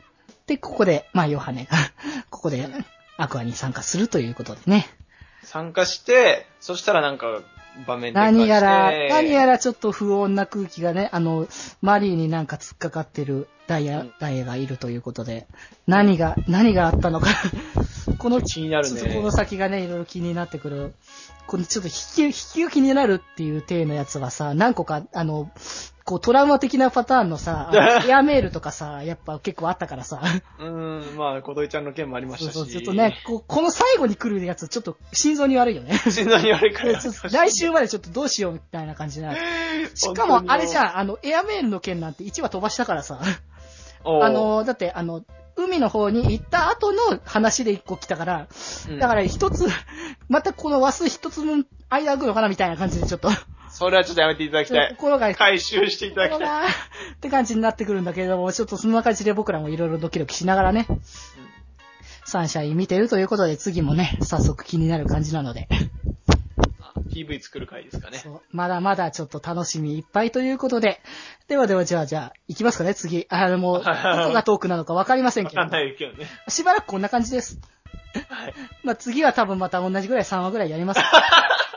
[0.47, 1.77] で、ここで、まあ、ヨハネが、
[2.31, 2.69] ここで、
[3.17, 4.87] アクアに参加するということでね。
[5.43, 7.41] 参加して、そしたらなんか、
[7.87, 11.49] 場面転換して何やら、何やらちょっと不穏な空気がね、あの、
[11.81, 15.47] マリーになんか突っかかってるダイヤ、うんダイヤがいるということで、
[15.87, 17.29] 何が、何があったのか、
[18.19, 19.31] この、気になるちょっとこのね。
[19.31, 20.95] 先がね、いろいろ気になってくる。
[21.47, 25.51] このちょっと引き、引きが気になるっていう体のやつはさ、何個か、あの、
[26.05, 27.71] こうトラウマ的なパターンのさ、
[28.07, 30.21] エアメールとかさ、やっぱ結構あったからさ。
[30.59, 32.55] うーん、まあ、小鳥ちゃんの件もありましたし。
[32.55, 35.97] そうそう、ちょっとね、こうこの最後に来るやつ、ちょっと心臓に悪いよね。
[36.11, 36.99] 心臓に悪いから。
[37.31, 39.41] 来週までちょっとどうしようみたいな感じになる。
[39.95, 43.21] しかも、あれじゃん、あの、エアメールの件なんて1話飛ばしたからさ。
[44.05, 45.23] あ、の、だって、あの、
[45.55, 48.49] 海の方に行った後の話で1個来たから、
[48.89, 49.67] うんだから一つ、
[50.29, 53.29] またこの話数一つ分間空くのかなみたいな感じでちょっと、
[53.73, 54.91] それはちょっとやめていただきたい。
[54.91, 56.71] 心が、回収していただきたい。
[56.71, 60.87] って感じになってくるんだけれども、ちょっとそんな感じで僕らもいろいろドキドキしながらね、
[62.27, 65.69] サンシャイン見てるということで、次もね、早速気になる感じなので、
[66.81, 68.19] あ PV 作る回ですかね。
[68.19, 71.01] そうまだまだちょっと楽しみいっぱいということで、
[71.49, 73.27] ではではじゃあじゃあ、行きますかね、次。
[73.31, 76.27] あの、もう、 どこがトークなのかわかりませんけどわかん、ないけどね。
[76.49, 77.59] しばらくこんな感じです。
[78.29, 78.55] はい。
[78.85, 81.01] まあ次は多分また同じぐらい3話ぐらいやります。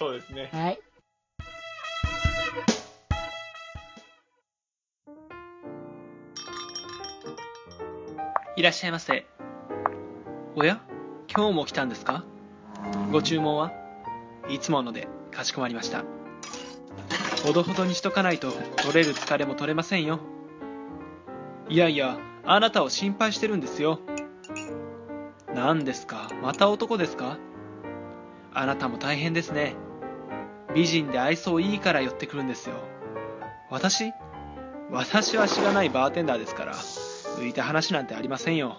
[0.00, 0.48] そうですね。
[0.50, 0.80] はい。
[8.56, 9.26] いらっしゃいませ。
[10.56, 10.80] おや？
[11.28, 12.24] 今日も来たんですか？
[13.12, 13.72] ご注文は？
[14.48, 16.04] いつものでかしこまりました。
[17.44, 20.20] ほどほどにしとかないと取れる疲れも取れませんよ。
[21.68, 24.00] いやいや、あなたを心配してるんですよ。
[25.54, 26.30] 何ですか？
[26.42, 27.36] また男ですか？
[28.54, 29.74] あなたも大変ですね。
[30.74, 32.76] 美人で愛想いいから寄ってくるんですよ。
[33.70, 34.12] 私？
[34.90, 36.74] 私は知らないバーテンダーですから。
[36.74, 38.76] 浮いた話なんてありませんよ。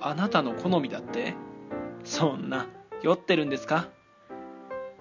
[0.00, 1.34] あなたの好みだって？
[2.04, 2.66] そんな、
[3.02, 3.88] 酔ってるんですか？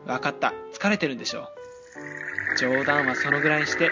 [0.05, 1.49] わかった、疲れてるんでしょ
[2.55, 2.57] う。
[2.57, 3.89] 冗談はそのぐらいにして、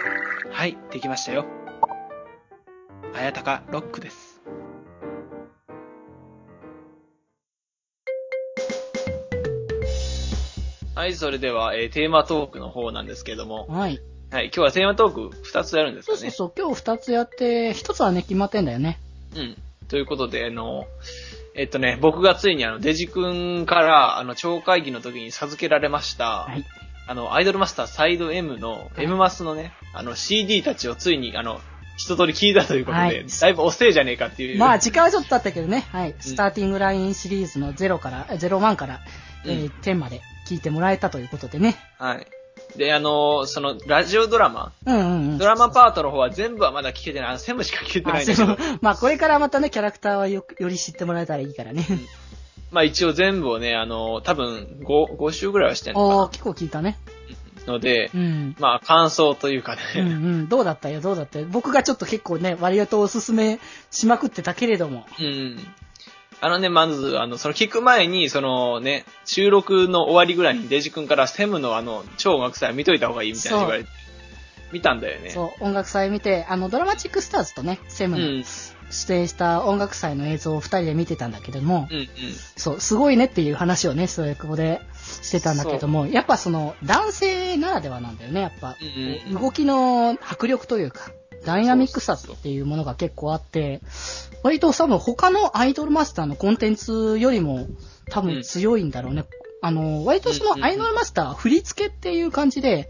[0.51, 1.45] はい、できましたよ。
[3.13, 4.30] あやたかロックです。
[11.01, 13.99] はい、それでは、えーテーマトークの方なんですけども、はい。
[14.29, 16.17] はい、今日はテーマトーク2つやるんですかね。
[16.19, 18.99] そうそうそう、今日二つやって、一つはね、決まってんだよね。
[19.35, 19.57] うん。
[19.87, 20.85] ということで、あの、
[21.55, 26.63] えっとね、僕がついにあの、デジ君から、あの、超会議の時に授けられました、はい。
[27.07, 31.61] あの、アイドルマスターサイド M の、い M マスのね、あの、CD たちをついに、あの、
[31.97, 34.59] 一通り聞いたということで、はいだいぶ遅えじゃねえかっていう。
[34.59, 36.13] まあ、時間はちょっと経ったけどね、はい。
[36.19, 38.99] スターティングラインシリーズの0から、01から、
[39.45, 41.75] えーうん10まで聞いてもらえたということでね。
[41.97, 42.27] はい。
[42.77, 45.37] で、あの、その、ラジオドラマ、うんうんうん。
[45.37, 47.29] ドラマパートの方は全部はまだ聞けてない。
[47.29, 51.85] あの、セムしか聞けてないんだけどあ、そう まあ、これからまたね、キャラクターはよより知ってもらえたらいいからね。
[52.71, 56.97] まあ一応全部をね、あの、多分5、5週ぐらいはしてんのおー、か結構聞いたね。
[57.65, 58.55] なのでう、ん。
[58.59, 60.49] まあ感想というかうんうね、ん。
[60.49, 61.47] どうだったよ、どうだったよ。
[61.49, 63.59] 僕がちょっと結構ね、割とおすすめ
[63.91, 65.05] しまくってたけれども。
[65.19, 65.59] うん。
[66.43, 73.89] あのね、まず、あの、その聞く前に、そのね、収録の終わりぐらいにデジ君からセムのあの、超音楽祭見といた方がいいみたいな言われて、
[74.71, 75.29] 見たんだよね。
[75.29, 78.43] そう、音楽祭見て、あの、ドラマチックスターズとね、セムのうん。
[78.89, 82.07] 出演した音楽祭の映像を二人で見てたんだけども、うんうん。
[82.57, 84.81] そう、すごいねっていう話をね、そういうここで
[85.21, 88.75] してたんだけども、やっぱその、男性ならではなんだよね、やっぱ。
[88.81, 89.41] うんうん。
[89.41, 91.11] 動きの迫力というか、
[91.45, 93.81] ダイナミックさっていうものが結構あって、
[94.43, 97.67] 割と多分他のアイドルマスターのコンテンツよりも
[98.09, 99.25] 多分強いんだろうね。
[99.63, 102.89] あの、割とそのアイドルマスターは振り付けっていう感じで、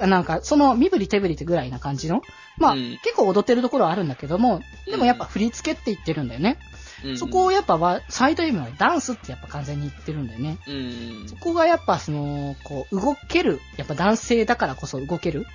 [0.00, 0.10] うん。
[0.10, 2.22] なんか、その身振り手振りってぐらいな感じの。
[2.58, 6.58] まあ、うん結構踊ってるところはあるんだけども、でもやっぱ振り付けって言ってるんだよね。
[7.04, 7.18] うん。
[7.18, 10.58] そこをやっぱわ、サイド M はダンスってやっぱ完全に言ってるんだよね。
[10.66, 11.28] うん。
[11.28, 15.46] そこがやっぱその、こう、動ける、やっぱ男性だからこそ動けるうん。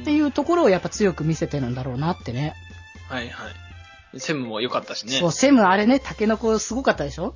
[0.00, 2.54] っていうところをやっぱ強く見せてるんだろうなってね。
[3.08, 4.20] はいはい。
[4.20, 5.12] セムも良かったしね。
[5.18, 7.34] そう、セムあれね、タケノコすごかったでしょ？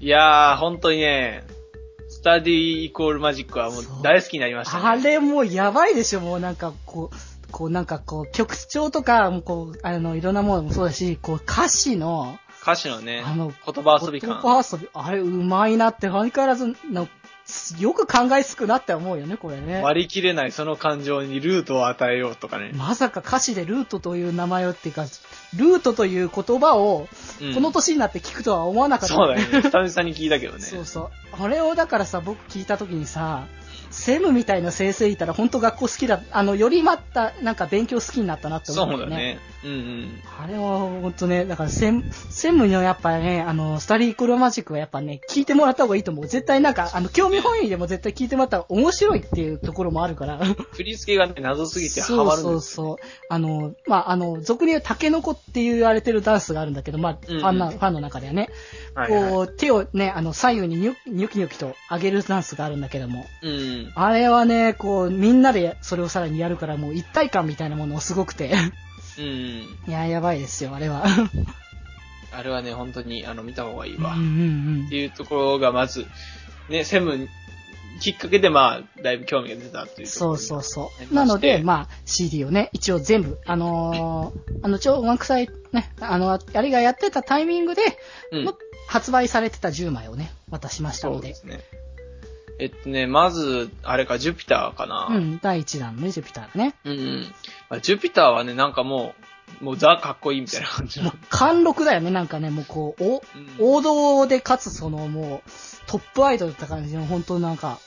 [0.00, 1.44] いやー、本当にね、
[2.08, 4.82] スタディイコールマジックはもう大好きになりました、ね。
[4.84, 7.16] あれもうやばいでしょ、もうなんかこう、
[7.52, 14.30] こうなんかこう、曲調とか、もうこう、あの、いろんなものもそうだし、こう歌詞の、歌詞のね、あの言葉遊び感。
[14.30, 17.08] 言葉遊び、あれうまいなって、相変わらずの、
[17.78, 19.80] よく考えつくなって思うよね、これね。
[19.82, 22.72] 割り切れないその感情にルートを与えようとかね。
[22.74, 25.06] まさか歌詞でルートという名前をっていうか、
[25.56, 27.08] ルートという言葉を、
[27.40, 29.14] うんこの年になって聞くとは思わなかった。
[29.14, 29.62] そうだよね。
[29.62, 30.60] 久々に聞いたけどね。
[30.66, 31.42] そうそう。
[31.42, 33.46] あれをだからさ、僕聞いた時にさ、
[33.90, 39.38] セムみたいな先生いたら本当学校好きだ、あの、よりまた、なんか勉強好きになったなって思そううよだね。
[39.64, 40.22] うんうん。
[40.40, 46.26] あれは本当ね、だからセム、セムのやっぱね、あの、スタディークロマジックはやっぱね、聞いてもらった方がいいと思う。
[46.26, 50.38] 絶対なんか、あの、興味本位でも絶対聞いてもらったら面白いっていうところもあるから。
[50.72, 52.96] 振り付けがね、謎すぎてハそうマるんそうですよ、そう。
[53.28, 58.48] あの、まあ、あの、俗に言うタケノコって言われてるダンスがあるんだけど、まあ、フうんうんァンな、ファンの中ではね、
[58.94, 63.92] はいはいこう、手をね、あの、左右にニョニョキニョキと上げるダンスがあるんだけども、うん。
[63.94, 68.52] あれはね、こう、みんなでそれをさらにやるから、もう一体感みたいなものがすごくて。
[69.18, 69.24] うん。
[69.26, 71.04] いや、やばいですよ、あれは。
[72.32, 74.14] あれはね、本当に、あの、見た方がいいわ。
[74.14, 74.24] うんう
[74.82, 76.06] んっていうところがまず、
[76.68, 77.28] ね、セム
[78.00, 81.14] きっかけでまあ、だいぶ興味が出たっていうそうそうそう。
[81.14, 87.82] なので、まあ、CD をね、一応全部、あのー あの、超音楽祭、ね、あの、あれがやってたタイミングで、
[88.32, 88.56] うんの
[88.88, 91.34] 発売されてた10枚をね、渡しましたので。
[91.34, 91.60] そうですね。
[92.58, 95.08] えっとね、まず、あれか、ジュピターかな。
[95.10, 96.74] うん、第1弾のね、ジュピターがね。
[96.84, 97.34] うんうん。
[97.68, 99.14] まあ、ジュピターはね、なんかも
[99.60, 101.00] う、もうザかっこいいみたいな感じ。
[101.30, 105.50] 貫禄だよね、なんかね、もうこう、おうん王道でかつそのもう、
[105.86, 107.78] トップアイドルって感じの、本当なんか、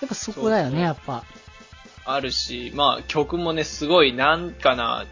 [0.00, 1.24] やっぱそこだよね、やっぱ。
[2.04, 5.04] あるし、まあ曲もね、すごい、なんかな、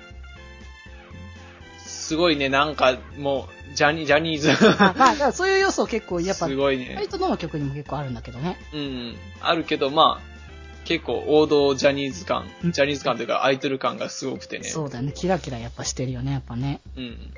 [1.79, 4.51] すごいね、なんかもう、ジャニジャニーズ。
[4.83, 7.09] あまあ、だからそういう要素結構、やっぱ、すごいね割。
[7.09, 8.59] とどの曲にも結構あるんだけどね。
[8.73, 9.17] うん。
[9.41, 10.37] あるけど、まあ、
[10.85, 14.65] 結構王道ジャニーズ感、うんジャニーズ感というかアイドル感がすごくてね。
[14.65, 16.81] そうだよね、キラキラやっぱしてるよね、やっぱね。
[16.97, 17.33] うん。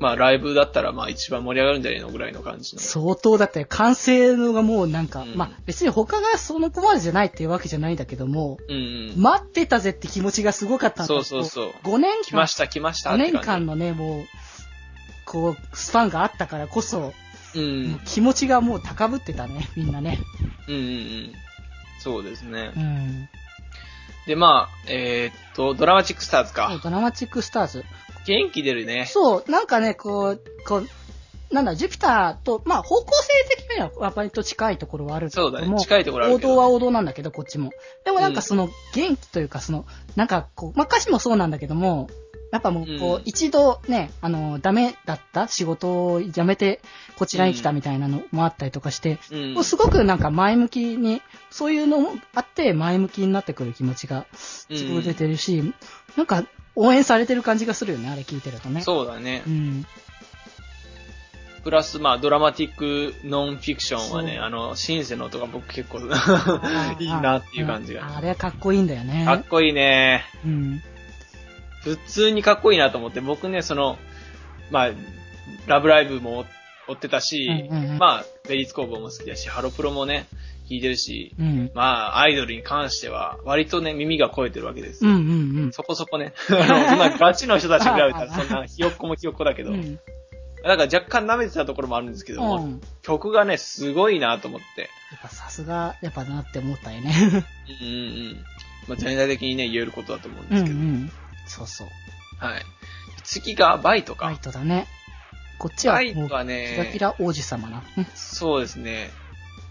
[0.00, 2.82] まあライブだったらまあ一番盛り上がるんじゃねえのぐらいの感じの。
[2.82, 8.78] 相当だって、完成のがもうなんか、うんまあ別に他がその子までじゃないっていうわけじゃないんだけども、うんう
[9.18, 9.20] ん。
[9.20, 11.72] 待ってたぜって気持ちがすごかったんだそうそうそう。
[11.84, 13.32] 5年間来ま、した来ました5って感じ。
[13.38, 14.24] 年間のね、もう、
[15.24, 17.12] こう、スパンがあったからこそ、
[17.54, 18.00] うん。
[18.04, 20.18] 気持ちがもう高ぶってたね、みんなね。
[20.68, 21.32] うんうんうん。
[22.00, 22.78] そうですねう。
[22.78, 23.28] ん。
[24.26, 26.80] で、まあ、えーっと、ドラマチックスターズか。
[26.82, 27.84] ドラマチックスターズ。
[28.26, 29.06] 元気出るね。
[29.06, 30.88] そう、なんかね、こう、こう、
[31.54, 35.78] なんだ、ジュピターと、まあ、方向性的には割と近いところはあるけども、そうだね。
[35.78, 36.54] 近いところあるけど、ね。
[36.54, 37.70] 王道は王道なんだけど、こっちも。
[38.04, 42.08] でもなんかその、元気というか、その、なんかこう、まあ、歌詞もそうなんだけども、
[42.54, 46.80] やっぱもう、こう、うん一度ね、あの、ダメだった仕事を辞めて、
[47.16, 55.74] こちらに来たみたいなのもあったりとかして、うんもうすごくなんか前向きに、そういうのもあって、前向きになってくる気持ちが、すごく出てるし、
[56.16, 56.44] なんか、
[56.76, 58.82] 応援されてる感じがするよね、あれ聞いてるとね。
[58.82, 59.50] そうだねう。
[59.50, 59.86] ん。
[61.64, 65.98] プラス、まあ、ドラマティックノンフィクションはね、あの、シンセの音が僕結構
[67.00, 68.16] いいなっていう感じが。
[68.16, 69.24] あれはかっこいいんだよね。
[69.24, 70.24] かっこいいね。
[70.44, 70.82] うん。
[71.84, 73.98] 普通にかっこいいなと思って、僕ね、その、
[74.70, 74.90] まあ、
[75.66, 76.46] ラブライブも
[76.88, 80.26] 追ってたし、うんうんうんまあ、ベリーツ工房も好きだし、ハロプロもね、
[80.68, 81.70] 聴いてるし、うん。
[81.74, 85.10] まあ、アイドルに関しては、割とね、耳が肥えてるわけですよ。
[85.10, 85.22] うんうん
[85.64, 85.72] うん。
[85.72, 86.32] そこそこね。
[86.48, 89.96] そんなガチの人たちに比べたら、 そんなひよっこもひよっこだけど、うん。
[90.62, 92.72] だから若干舐めてたところもあるんですけども、うん。
[92.72, 94.88] や曲がね、すごいなと思って。
[95.16, 97.12] っぱさすが、やっぱなって思ったよね。
[97.82, 98.44] うんうんうん。
[98.88, 100.76] まあ、全体的にね、言えることだと思うんうんうですけど。
[100.76, 101.10] ん。
[101.46, 101.88] そうそう。
[102.38, 102.62] はい。
[103.22, 104.26] 次がバイトか。
[104.26, 104.86] バイトだね。
[105.58, 107.82] こっちはバイもう、キラねキ、ラ王子様な。
[107.96, 109.10] ねそうですね。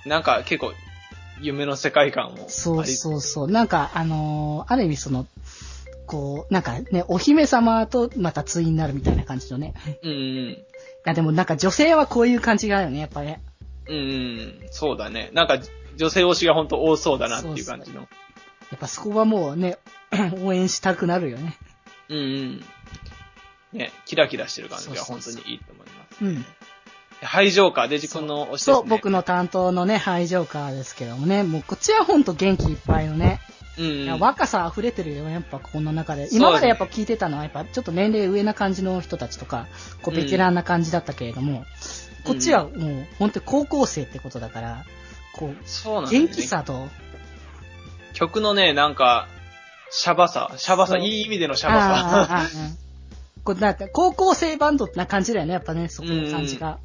[0.06, 0.74] なんか結構、
[1.42, 2.46] 夢の世界観を。
[2.48, 3.52] そうそうそう。
[3.52, 5.28] なんか、あのーある意味その、
[6.06, 9.74] こう、なんかね、お姫様とまた対になるみたいな感じのね。
[10.04, 10.16] いうんう
[10.52, 10.58] ん。
[11.06, 13.42] や、でもなんか女性はこういう感じがあるよね、やっぱね。
[13.88, 14.68] うんうん。
[14.72, 15.30] そうだね。
[15.34, 15.60] なんか、
[15.98, 18.08] 女性推しが本当多そうだなっていう感じの。
[18.72, 19.78] やっぱそこはもうね、
[20.44, 21.58] 応援したくなるよね。
[22.10, 22.66] うんうん。
[23.74, 26.26] ね、キラキラしてる感じが本当にいいと思います。
[26.26, 26.46] うん。
[27.22, 28.76] ハイジョーカー、デジ君の推しですね。
[28.76, 33.40] そう、僕の担当のね、ハイジョーカーですけどもね、もうこっちはほんと元気いっぱいのね、
[33.78, 34.20] うんうん。
[34.20, 36.28] 若さ溢れてるよ、やっぱこんな中で。
[36.32, 39.68] 今までやっぱ聞いてたのは、やっぱちょっと年齢上な感じの人たちとか、
[40.02, 41.66] こうベテランな感じだったけれども、
[42.24, 44.86] こっちはもう本当に高校生ってことだから、
[45.34, 46.90] こう、そう元気さと、
[48.14, 49.28] 曲のね、なんか、
[49.92, 51.88] シャバさ、シャバさ、そういい意味でのシあャバさ。
[51.88, 52.50] あああうん
[53.44, 56.80] こうなんか高校生バンドな感じだよね、やっぱね、そこの感じが。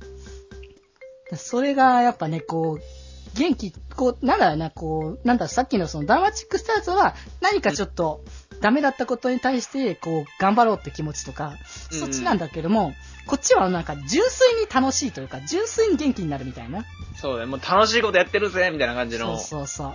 [1.37, 8.24] それが、やっぱね、こう、元気、こう、なんだろうな、こう、なんだろう、さっきのそのダーマチックスターズは、何かちょっと、
[8.61, 11.55] ダメだったことに対して、こう、頑張ろうって気持ちとか、
[11.93, 12.93] うんそっちなんだけども、
[13.26, 16.85] こっちはなんか、純粋に楽しいというか、純粋に元気になるみたいな。
[17.20, 19.39] そうだね、もう楽しいことやってるぜ、みたいな感じの。
[19.39, 19.95] そうそうそ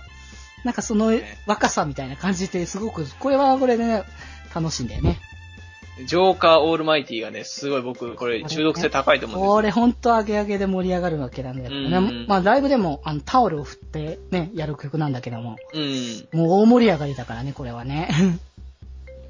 [0.64, 4.04] なんかそのね若さみたいな感じで、すごく、これはこれでね、
[4.54, 5.18] 楽しいんだよね。
[6.06, 9.54] ジョーカーオールマイティがね、すごい僕、これ中毒性高いと思うんですよ。
[9.54, 11.96] これほんと上げ上げで盛り上がるわけなんだけどね。
[11.96, 15.56] うんまあライブでもあのタオルを振ってね、やる曲なんだけども。
[15.72, 16.38] うん。
[16.38, 18.08] もう大盛り上がりだからね、これはね。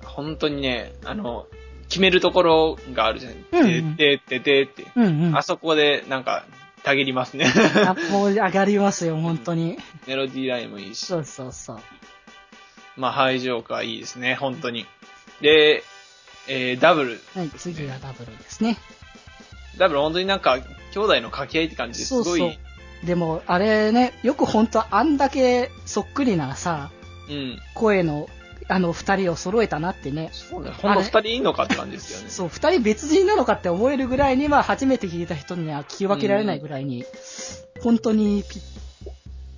[0.05, 1.47] 本当にね、あの、
[1.89, 3.39] 決めるところがあるじゃない。
[3.53, 4.87] うんうんで、で、で、でって。
[4.97, 5.37] うんうん。
[5.37, 6.47] あそこで、なんか、
[6.85, 7.47] たぎりますね。
[7.87, 9.79] あもう上がりますよ、本当に。
[10.07, 11.07] メロディーラインもいいし。
[11.07, 11.81] そうそうそう。
[12.97, 14.87] まあ、ハイジョーカーいいですね、本当に。
[15.41, 15.83] で、
[16.47, 17.21] えー、ダブル。
[17.35, 18.77] はい、次がダブルですね。
[19.79, 20.59] ダブル本当になんか、
[20.93, 22.25] 兄弟の掛け合いって感じですごい。
[22.25, 22.55] そうそ
[23.03, 23.07] う。
[23.07, 26.91] でも、あれね、よく本当あんだけそっくりなさ、
[27.31, 27.59] うん。
[27.75, 28.29] 声の、
[28.69, 30.31] あの、二人を揃えたなってね。
[30.33, 30.71] そうね。
[30.71, 32.31] ほんと二人いいのかって感じですよね。
[32.31, 37.05] そう、二人別人なのかって思えるぐらいには、初めて聞いた人には聞き分けられないぐらいに、
[37.83, 38.61] 本当にピ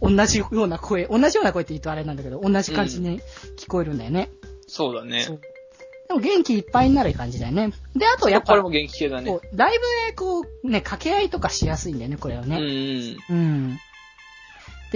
[0.01, 3.21] 同じような声、同じような声って言うとあれなんだけど、同じ感じに
[3.57, 4.31] 聞こえるんだよね。
[4.69, 5.25] そうだね
[6.09, 7.73] でも元気いっぱいになる感じだよね。
[7.95, 12.59] で、あとやっぱ、これも元気系だねライブでこう、ね、掛け合いとかしやすいんだよね、これはうんね。
[12.59, 13.37] うん。
[13.37, 13.79] うん。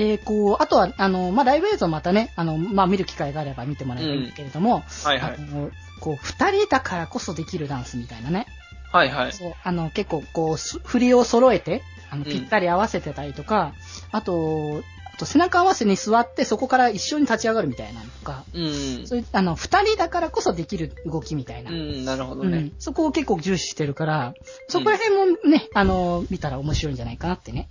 [0.01, 5.35] で、こう、あとは、あの、まあ、ライブ映像またね、あの、まあ、見る機会があれば見てもらえばいいんだけれども、はいはい。
[5.35, 5.71] あの
[6.01, 8.47] こう、二人だからこそできるダンスみたいなね。
[8.93, 9.33] はいはい。
[9.33, 13.75] そう、あの、結構、こうす、振りを揃えて、あの、うんぴったり合わせてたりとか、
[14.11, 14.83] あと、
[15.13, 19.07] あと背中合わせに座って、そこから一緒に立ち上がるみたいなのとか、うん。
[19.07, 21.71] そういう、あの、二人だからこそできる動きみたいな。
[21.71, 22.73] うん、なるほどねうん。
[22.79, 24.33] そこを結構重視してるから、
[24.69, 27.69] そこら辺もね、あの、見たら面白いんじゃないかなってね。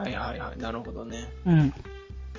[0.00, 0.58] はいはいはい。
[0.58, 1.28] なるほどね。
[1.46, 1.74] うん。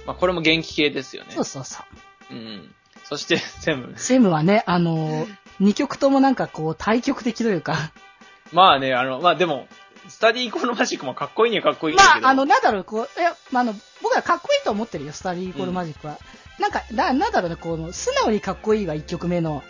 [0.05, 1.31] まあ、これも元気系ですよね。
[1.31, 1.83] そうそうそ
[2.31, 2.33] う。
[2.33, 2.75] うん。
[3.03, 3.93] そして、 セム。
[3.97, 5.27] セムはね、あの、
[5.59, 7.91] 二曲ともなんかこう、対極的というか、
[8.51, 9.67] まあね、あの、まあでも、
[10.07, 12.21] スタディーコールマジックもかっこいいにはかっこいいんだけど。
[12.21, 16.17] まあ、あの、なんだろう、こう、いや、まあ、あの、僕はかっこいいと思ってるよ、スタディーコールマジックは。
[16.59, 19.63] なんか、な、なんだろうね、この、素直にかっこいいが一曲目の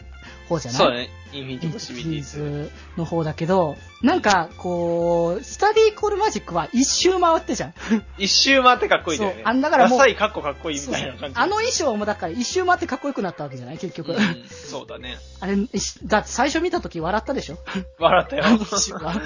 [0.49, 0.79] 方じゃない？
[0.79, 1.09] そうだね。
[1.31, 2.29] インフィニシビリティズ。
[2.39, 7.73] ズの方だけど、なんか、こう、スタディーコールマジックは一周回ってじゃん。
[8.17, 9.37] 一周回ってかっこいいんだよね。
[9.37, 11.39] そうあんだからもうダサいかっこかっこいいみたいな感じ。
[11.39, 13.77] あの衣装もだから一周回ってかっこよくなったわけじゃない？
[13.77, 14.13] 結局。
[14.13, 14.17] うん、
[14.49, 15.17] そうだね。
[15.39, 15.55] あれ、
[16.05, 17.59] だって最初見た時笑ったでしょ？
[17.99, 18.57] 笑ったよあの。
[18.57, 19.21] 衣装は。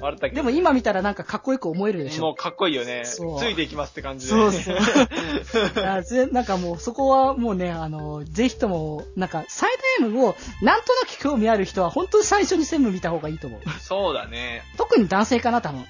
[0.00, 0.36] 笑ったけど。
[0.36, 3.02] でも今見たらなんかかっこよく思えるでしょもうかっこいいよね。
[3.04, 4.32] ついていきますって感じで。
[4.32, 6.28] そうそう。
[6.32, 9.70] なんかもうそこはもうね、あの、ぜひとも、なんかサイ
[10.00, 13.60] ド M をなんとなく興味ある人は本当に最初に専務見た方がいいと思う。
[13.80, 14.62] そうだね。
[14.76, 15.84] 特に男性かな、多分。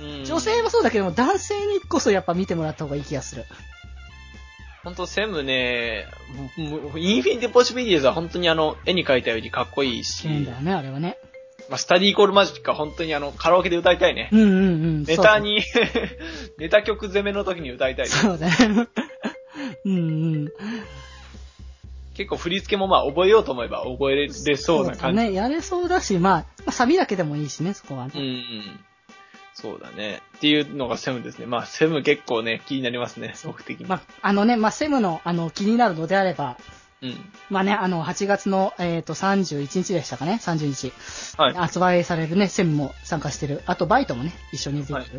[0.00, 0.24] うん。
[0.24, 3.44] 女性もそうだけども、男性にこそやっぱ見てもらった方がいい気がする。
[4.84, 6.06] ほんと、セムね、
[6.56, 11.18] インフィニティポシビリティズは本当にあの、絵に描いたよりかっこいいし、いいんだよね、あれはね。
[11.68, 14.28] まあ、スタディーコールマジックは本当にあの、カラオケで歌いたいね。
[14.32, 14.50] うんうんう
[14.98, 15.04] ん。
[15.04, 15.62] ネタに、
[16.58, 18.06] ネタ曲攻めの時に歌いたい。
[18.06, 18.88] そうだね。
[19.84, 19.98] うんう
[20.46, 20.52] ん。
[22.14, 25.16] 結構振り付けもまあ覚えようと思えば覚えれそうな感じ。
[25.16, 25.32] だね。
[25.32, 28.12] やれそうだし、まあ、まあ、サビだけでもいいしね、そこはね。
[28.14, 28.80] うんうん。
[29.54, 30.20] そうだね。
[30.38, 31.46] っていうのがセムですね。
[31.46, 33.86] まあ、セム結構ね、気になりますね、僕的に。
[33.86, 36.58] まあ、あのね、まあ、セムの、あの、気になるのであれば、
[37.02, 37.16] うん。
[37.50, 40.92] まあね、あの、8月の、えっ、と、31日でしたかね、30日。
[41.36, 41.54] はい。
[41.54, 43.62] 発売されるね、セムも参加してる。
[43.66, 44.98] あと、バイトもね、一緒に出てる。
[45.00, 45.10] はい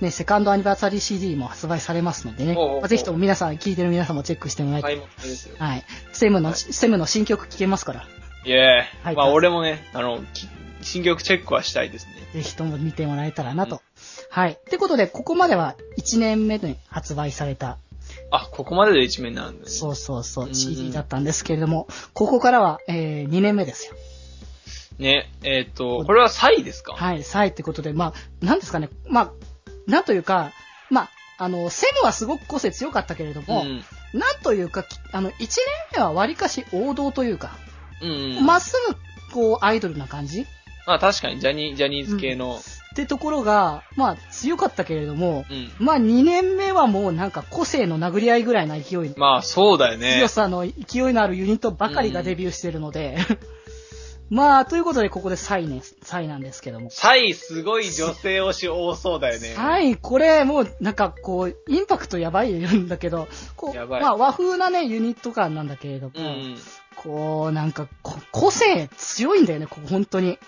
[0.00, 2.54] ね、セカンドアニバーサリー CD も発売されますのでね。
[2.56, 4.98] おうおうおうまあぜひとも皆さん、聞いてる皆さんもチェックしてもらいたい。
[5.58, 5.84] はい。
[6.12, 8.06] セムの、はいセムの新曲聴けますから、
[8.44, 8.58] イェーイ。
[9.02, 10.48] はいまあ、俺もね、あの、き
[10.82, 12.12] 新曲チェックはしたいですね。
[12.32, 13.82] ぜひとも見てもらえたらなと。
[14.30, 14.52] はい。
[14.52, 17.78] ってことで、ここまでは1年目に発売された、
[18.30, 19.70] あ、ここまでで一面なんだね。
[19.70, 23.94] そうそうそうう、ん CD だったんですけれども、ここからは、えー、2年目ですよ。
[24.98, 26.94] ね、えっ、と、これはサイですか？
[26.94, 29.32] はい、サイってことで、まあ、なんですかね、まあ、
[29.86, 30.52] なんというか、
[30.90, 33.84] まあ、あの、セムはすごく個性強かったけれども、うん。
[34.18, 35.48] なんというか、きあの、1年
[35.96, 37.58] 目は割かし王道というか、
[38.02, 38.46] うんうん。
[38.46, 38.74] まっす
[39.30, 40.46] ぐ、こう、アイドルな感じ
[40.86, 42.58] まあ確かにジャニー、ジャニーズ系の、
[42.96, 45.70] ってところが、まあ、強かったけれども、うん。
[45.78, 50.28] まあ、2年目はもうなんか個性の殴り合いぐらいな勢い、まあそうだよね強。
[50.28, 53.18] さの勢いのあるユニットばかりがデビューしてるので、
[54.30, 56.88] まあ、ということでここでサイね、サイなんですけども。
[56.90, 59.52] サイすごい女性推し多そうだよね。
[59.54, 66.56] サイ、これもうなんかこう、インパクトやばいんだけど、こう、やばいまあ和風なね、ユニット感なんだけれども、うん。
[66.96, 70.38] こう、なんかこ、個性強いんだよね、ここ本当に。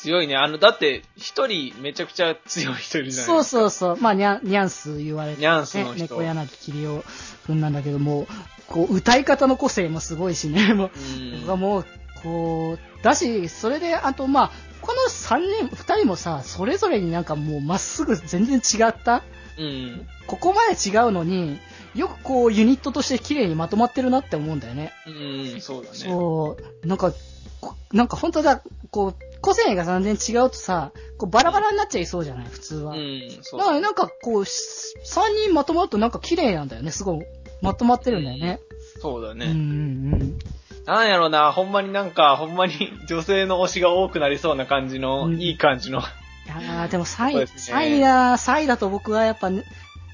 [0.00, 0.36] 強いね。
[0.36, 3.60] あの、だって、一人めちゃくちゃ強い人いるじゃないそうですか。
[3.60, 3.96] そうそう。
[4.00, 7.02] まあ、ニャン、ニャンス言われて、ニャンスの人猫柳桐生
[7.46, 8.26] くんなんだけども、
[8.66, 11.46] こう、歌い方の個性もすごいしね、もう、うん。
[11.46, 11.86] がもう、
[12.22, 19.22] こう、だし、それで、あと、まあ、この3人、2人もさ、それぞれになんかもうまっすぐ全然違った、
[19.58, 20.06] うん。
[20.26, 21.58] ここまで違うのに、
[21.94, 24.92] よくこう、ユニットとして綺麗にまとまってるなって思うんだよね。
[25.06, 25.96] うん、そうだね。
[25.98, 27.12] そう、なんか、
[27.60, 32.94] こなんか本当だ、こう、個性が全然違うとさ、こうバラバラになっちゃいそうじゃない、普通は。
[32.94, 36.90] うん、そうだからなんかこう、し三人まとまるとなんか綺麗なんだよね。
[36.90, 37.24] すごい、
[37.62, 38.60] まとまってるんだよね。
[39.00, 39.46] そうだね。
[39.46, 40.38] うんうんうん。
[40.84, 42.74] なんやろな、ほんまになんか、ほんまに
[43.08, 46.00] 女性の推しが多くなりそうな感じの、うんいい感じの。
[46.00, 46.02] い
[46.48, 49.64] やーでもサイ、ねサイだ、サイだと僕はやっぱ、ね、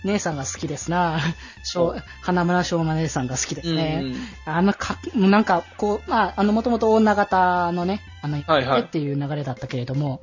[0.07, 1.21] 姉さんが好きですな。
[1.63, 4.01] しょう花村翔馬姉さんが好きですね。
[4.05, 10.21] うんあのか、なんか、こう、まあ、あの、もともと女型のね、あの、はいはいっていう流れだったけれども、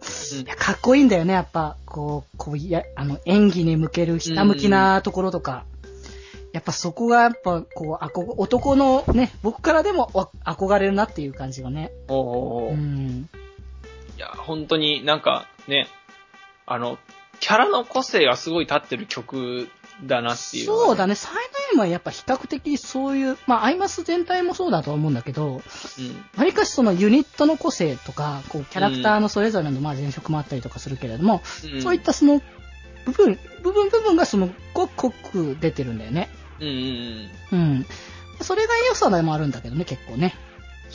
[0.58, 5.66] かっこいいんだよね、やっぱ、こう、こう、いや、あの、演技に向けるひたむきなところとか、
[6.54, 11.92] やっぱそこがやっぱ、こう、あこ男のね、僕からでもわ憧れるなっていう感じがね。
[12.08, 13.28] おうおうおううん。
[14.16, 15.88] いや、本当になんかね、
[16.68, 17.00] あの、
[17.44, 19.68] キャラの個性がすごい立ってる曲
[20.06, 20.64] だなっていう。
[20.64, 20.66] ね。
[20.66, 25.60] そうだね、サイド M はやっぱ比較的そういう、まあ、アイマス全体もそうだとは思うんだけど、うん。
[26.38, 32.42] わりかしそのユニットの個性とか、こう、キャラクターのそれぞれのまあ前職もあったりとかするけれども、うんそういったその、
[33.04, 36.30] 部分、部分部分がその、ごく濃く出てるんだよね。
[36.62, 37.60] うんうんうん。
[37.60, 37.86] うん。
[38.40, 40.34] それが良さでもあるんだけどね、結構ね。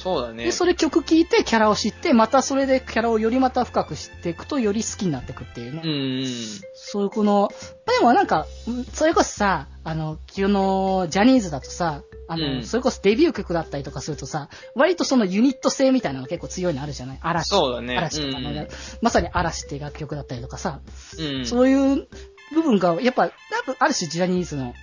[0.02, 0.52] そうだねで、。
[0.52, 5.82] それ曲聴いてキャラを知って、またそれでキャラをよりまた深く知っていくと、より好きになっていくっていうね。
[5.84, 6.26] うんうん。
[6.74, 7.50] そういうこの、
[7.86, 17.18] まあでもなんか、うんそれこそさ、あの、昨日、ジャニーズだとさ、あの、うんそれこそデビュー曲だったりとかするとさ、割とそのユニット性みたいなのが結構強いのあるじゃない？
[17.22, 17.48] 嵐。
[17.48, 18.68] そうだね嵐とかの、うん
[19.02, 20.80] まさに嵐っていう楽曲だったりとかさ、
[21.18, 21.46] うん。
[21.46, 22.06] そういう
[22.54, 23.32] 部分が、やっぱ、多
[23.72, 24.74] 分ある種ジャニーズの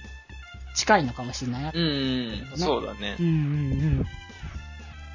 [0.75, 1.71] 近いのかもしれないな。
[1.73, 2.57] うんうん。
[2.57, 3.23] そうだねう。
[3.23, 3.35] んうんう
[4.01, 4.05] ん。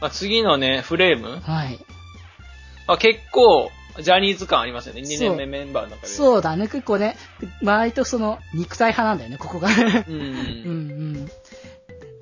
[0.00, 1.78] まあ、次のね、フレームはい。
[2.86, 3.70] あ結構、
[4.00, 5.02] ジャニーズ感ありますよね。
[5.02, 6.08] 2そう年目メンバーの中で。
[6.08, 7.16] そうだね、結構ね、
[7.62, 9.68] 割とその、肉体派なんだよね、ここが。
[9.68, 10.10] う。
[10.10, 10.20] うん
[10.64, 10.94] んう
[11.24, 11.26] ん。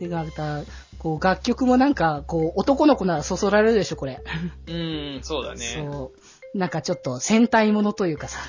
[0.00, 0.62] で、また、
[0.98, 4.20] こう、楽曲もなんか、こう、男の子ならそそられるでしょ、これ。
[4.66, 5.58] うん、そうだね。
[5.58, 6.58] そう。
[6.58, 8.40] なんかちょっと戦隊ものというかさ。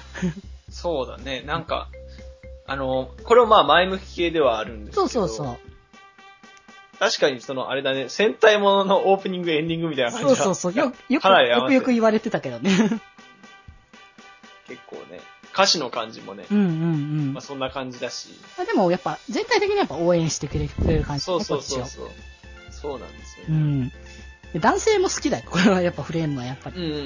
[0.72, 1.44] そうだね。
[1.46, 1.90] なんか、
[2.66, 5.08] あの、これもまあ前向き系ではあるんですけど。
[5.08, 5.58] そうそうそう。
[7.00, 10.86] 確かにその、あれだね、戦隊もののオープニング、エンディングみたいな感じがそうそうそう。
[10.86, 12.72] よ、よく、よくよく言われてたけどね。
[14.68, 15.22] 結構ね、
[15.54, 17.28] 歌詞の感じもね、うんうんうん。
[17.28, 18.30] ままあそんな感じだし。
[18.60, 22.10] あでもやっぱ、全体的にやっぱ応援してくれる感じそうそうそうそう。
[22.70, 23.50] そうなんですよね。
[23.50, 23.90] うん。
[24.54, 25.46] で男性も好きだよ。
[25.50, 26.78] これはやっぱフレームはやっぱり。
[26.78, 26.98] うんうん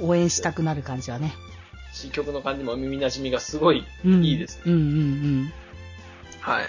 [0.00, 0.10] うん。
[0.10, 1.32] 応援したくなる感じはね。
[1.92, 4.24] し曲の感じも耳馴染みがすごいうん。
[4.24, 4.62] いいですね。
[4.66, 4.82] うんうんう
[5.44, 5.52] ん。
[6.40, 6.64] はい。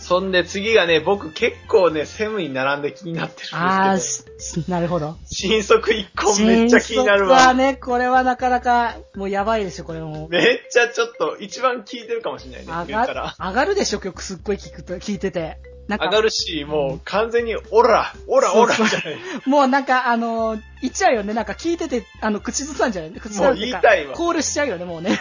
[0.00, 5.12] そんで次がね、僕結構ね、セムに並んで気になってるああ、んですし なるほど。
[5.12, 7.38] けど、新速一個めっちゃ気になるわ。
[7.38, 10.26] 新卒はね、これはなかなか、もうやばいでしょ、これも。
[10.28, 13.36] めっちゃちょっと一番聴いてるかもしれないね、上が。
[13.38, 15.58] 上がるでしょ、曲すっごい聞くと、聞いてて。
[15.88, 19.18] 上がるし、もう完全に、オラオラオラじゃない。
[19.46, 21.34] もうなんか、あのー言っちゃうよね。
[21.34, 25.18] なんか聞いてて、あの、口ずさんじゃない口ずさんもう言いたいわコールしちゃうよね、もうね。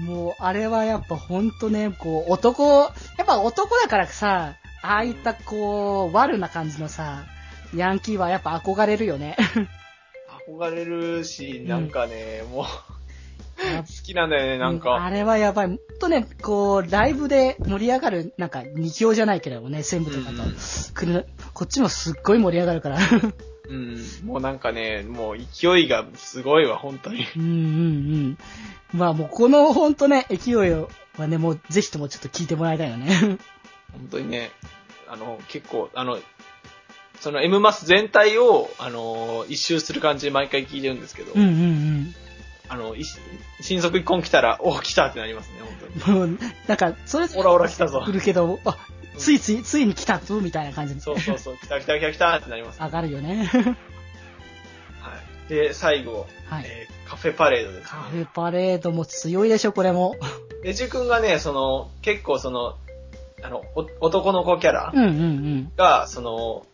[0.00, 2.64] もう、あれはやっぱほんとね、こう、男、
[3.18, 7.24] やっぱ男だからさ、ああいったこう、悪な感じのさ、
[7.74, 9.36] ヤンキーはやっぱ憧れるよね。
[10.48, 12.64] 憧れるし、なんかね、もう、
[13.74, 15.10] やっ好きなんだよね、なんあか。
[15.10, 15.66] れはやばい。
[15.66, 20.54] ほんとね、こう、ライブで盛り上がる、なんか、二強じゃないけれどもね、全部とかと、うん
[20.94, 22.98] 来るこっちもすっごい盛り上がるから。
[23.70, 24.26] うん。
[24.26, 27.26] もうなんかね、もう勢いがすごいわ、本当に。
[27.36, 27.52] うんうんう
[28.28, 28.38] ん。
[28.92, 30.88] まあもうこのほんとね、勢いは
[31.28, 33.38] ね、もうぜひともちょっと聞いてもらいたいよね。
[33.92, 34.50] 本当にね、
[35.08, 36.18] あの、結構、あの、
[37.20, 42.14] その M マス全体を、あの、一周する感じで毎回聞いてるんですけど、うんうん
[42.68, 43.04] あの、い
[43.60, 46.18] 新速一本来たら、お来たってなりますね、本当に。
[46.18, 46.30] うん。
[46.30, 48.78] もう、なんか、それぞれオラオラ来たぞ来るけど、あ、
[49.18, 51.00] ついつい、ついに来たぞ、みたいな感じで。
[51.00, 52.80] そうそうそう、来た来た来た来たってなります。
[52.80, 53.44] 上がるよね。
[55.00, 55.16] は
[55.48, 55.48] い。
[55.48, 57.86] で、最後、はいえーカフェパレードです、ね。
[57.88, 60.14] カフェパレードも強いでしょ、これも。
[60.62, 62.76] で、ジュ君がね、その、結構その、
[63.42, 65.72] あの、お男の子キャラうんうんうん。
[65.76, 66.64] が、その、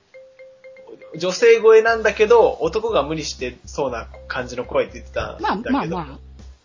[1.17, 6.19] 女性声なんだけど、男が無理してそうな感じの声って言ってたんまあだけど、まあま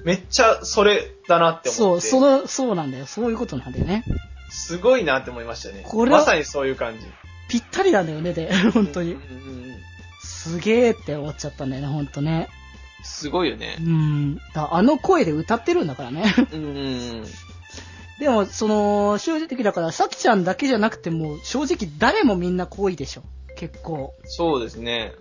[0.03, 1.61] めっちゃそれだなっあ。
[1.63, 2.01] て思って。
[2.01, 3.05] そう、その、そうなんだよ。
[3.05, 4.03] そういうことなんだよね。
[4.51, 5.83] すごいなって思いましたね。
[5.85, 7.05] これはまさにそういう感じ。
[7.47, 9.19] ぴったりなんだよね、で、本当にうん。
[9.19, 9.71] うんうん
[10.23, 12.47] すげーって思っちゃったんだよね、本当ね。
[13.03, 13.83] すごいよねう。
[13.83, 14.35] ん。
[14.53, 16.23] だあの声で歌ってるんだからね。
[16.53, 17.23] うん。
[18.19, 23.23] でも、その、正直だから、さきちゃんだけじゃなくても、正直誰もみんな濃いでしょ。
[23.55, 24.13] 結構。
[24.25, 25.13] そうですね。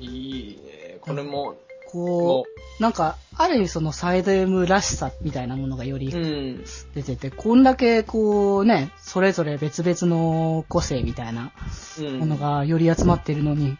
[0.00, 0.06] い
[0.54, 0.98] いね。
[1.00, 1.56] これも、
[1.94, 6.64] こう、なんか、ある意味そのサイド M らしさみたいなものがよりうん。
[6.94, 11.52] 出てて、こんだけこうね、それぞれ別々の個性みたいな
[12.00, 12.18] うん。
[12.18, 13.78] ものがより集まってるのに、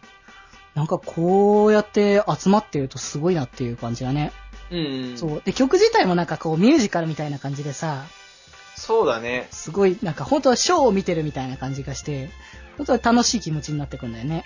[0.75, 4.31] なんかこうやって集まってるとすごいなっていう感じだね。
[4.71, 5.17] うんうん。
[5.17, 5.41] そう。
[5.43, 8.05] で、曲自体もなんかこうミュージカルみたいな感じでさ、
[8.77, 9.47] そうだね。
[9.51, 12.29] すごいなんか本当はショーを見てるみたいな感じがして、
[12.77, 14.45] 本当は楽しい気持ちになってくんだよね。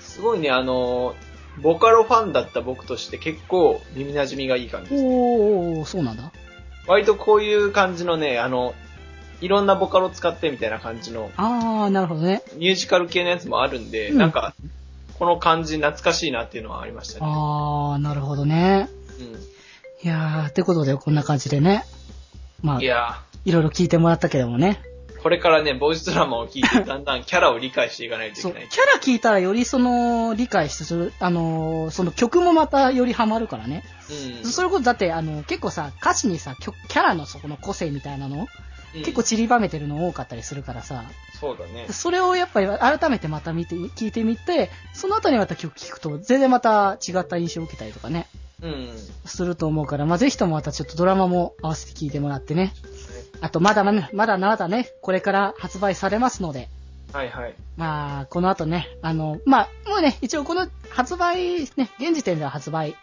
[0.00, 1.14] すごいね、あの、
[1.62, 5.02] ボカロファンだった僕として結構耳馴染みがいい感じです。
[5.04, 6.32] おー、そうなんだ。
[6.86, 8.74] 割とこういう感じのね、あの、
[9.40, 12.42] いろんなボカロ使ってみたいな感じのあー、なるほどね。
[12.56, 14.54] ミュージカル系のやつもあるんで、うんなんか、
[15.18, 17.26] この感じ懐かしいなっていうのはありましたね。
[17.26, 18.88] あー、なるほどね。
[20.02, 21.84] いやー、ってことでこんな感じでね。
[22.62, 22.78] まうん。
[22.80, 24.82] あ、いやいろいろ聞いてもらったけどもね。
[25.26, 28.68] ー、これからね、ボイスドラマを聞いて、 だんだんキャラを理解していかないといけない。
[28.68, 33.84] キャラ聞いたらよりその、理解する、あのーその曲もまたよりハマるからね。
[34.42, 34.50] うん。
[34.50, 38.46] そういうことだって、あの、結構さ、歌詞にさ、曲キャラのそこの個性みたいなの、うん
[38.94, 41.04] 結構散りばめてるの多かったりするからさ、
[41.38, 41.86] そうだね。
[41.90, 48.26] それをやっぱり改めてまた見て、聞いてみて、その後にまた曲聴くと全然また違った印象を受けたりとかね、
[48.62, 48.88] うん。
[49.26, 52.72] すると思うから、まあ、ぜひともまたちょっとドラマも合わせて聴いてもらってね。
[53.40, 56.68] あと、まだまだ、まだまだね、これから発売されますので、
[57.12, 57.54] はいはい。
[57.76, 62.96] まあ、この後ね、あの、まあ、もうね、一応この発売、ね、現時点では発売、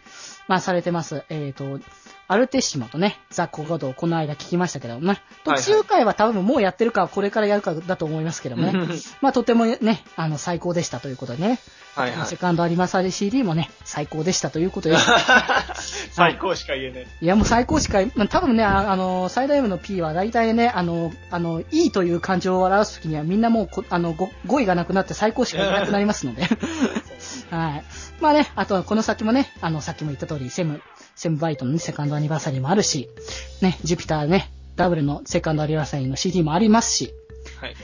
[0.48, 1.24] まあ、されてます。
[1.30, 1.80] えっ、と、
[2.28, 8.74] アルテッシモとね、ザ・コゴドをこの間聞きましたけどもね、特集会は多分もうやってるか、これからやるかだと思いますけどもね、
[9.22, 11.60] まあ、とてもね、あの、最高でしたということでね、
[11.96, 12.38] はいはいセ。
[12.38, 14.98] カンドアニバーサリー CD もね、最高でしたということで、
[16.12, 17.08] 最高しか言えない。
[17.22, 26.44] いや、もう最高しか、まあ多分ね、ああの、最大 M の P は大体ね、あの、あの、いいという感情を表すときにはみんなもうこ、あの、ご語彙がなくなって最高しか言えなくなりますので。
[27.52, 27.84] はい。
[28.20, 30.82] まあね、あとはこの先もね、あの、さっきも言った通り、セム、
[31.16, 33.10] セムバイトのね、セカンドアニバーサリーもあるし、
[33.62, 37.14] ね、ジュピターね、ダブルのセカンドアニバーサリーの CD もありますし、
[37.60, 37.76] はい。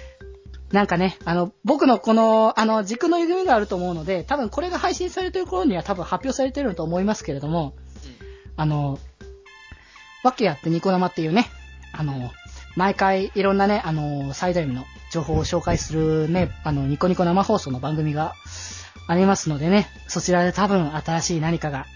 [0.72, 7.76] なんかね、あの、僕のこの、あの、軸の歪みがあると思うので、多分これが配信されてる頃には多分発表されてると思いますけれども、
[8.56, 9.00] あの、
[10.24, 11.48] わけやってニコ生っていうね、
[11.92, 12.32] あの、
[12.76, 18.36] 毎回いろんなね、あの、最大の情報を紹介するね、あの、ニコニコ生放送の番組が
[19.08, 21.88] ありますのでね、そちらで多分新しい何かが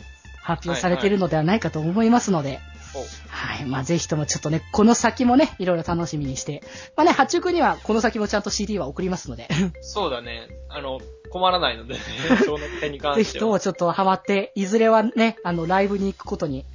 [0.44, 2.60] 発表されているのではないかと思いますので、
[2.96, 3.66] おはい。
[3.66, 6.62] まあ、ぜひともちょっとね、この先もね、いろいろ楽しみにして、
[6.96, 9.48] まあね、八中にはこの先もちゃんと CD は送りますので、
[9.82, 10.48] そうだね。
[10.70, 11.00] あの、
[11.32, 12.00] 困らないのでね、
[12.46, 13.46] その点に関ぜひしては。
[13.46, 16.66] ともちょっとハマって、いずれはね、あの、ライブに行くことに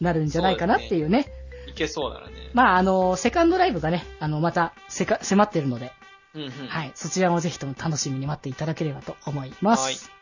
[0.00, 1.32] なるんじゃないかなっていうね。
[1.68, 2.34] いけそうならね。
[2.52, 5.92] まあ、あの、セカンドライブがね、あの、また、せか、迫ってるので、
[6.34, 6.50] うんうん。
[6.50, 6.92] はい。
[6.94, 9.84] そちらもぜひとも楽しみに待っていただければと思います。
[9.84, 10.19] はい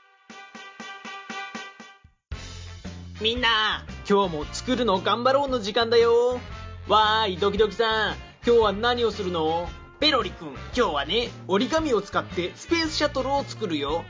[3.21, 3.85] みんな。
[4.09, 6.41] 今日も作るの頑張ろうの時間だよ。
[6.87, 8.15] わーいドキドキさん。
[8.47, 9.69] 今日は何をするの？
[9.99, 14.05] ペロリくん今日はね折り紙を使ってスペースシャトルを作るよ。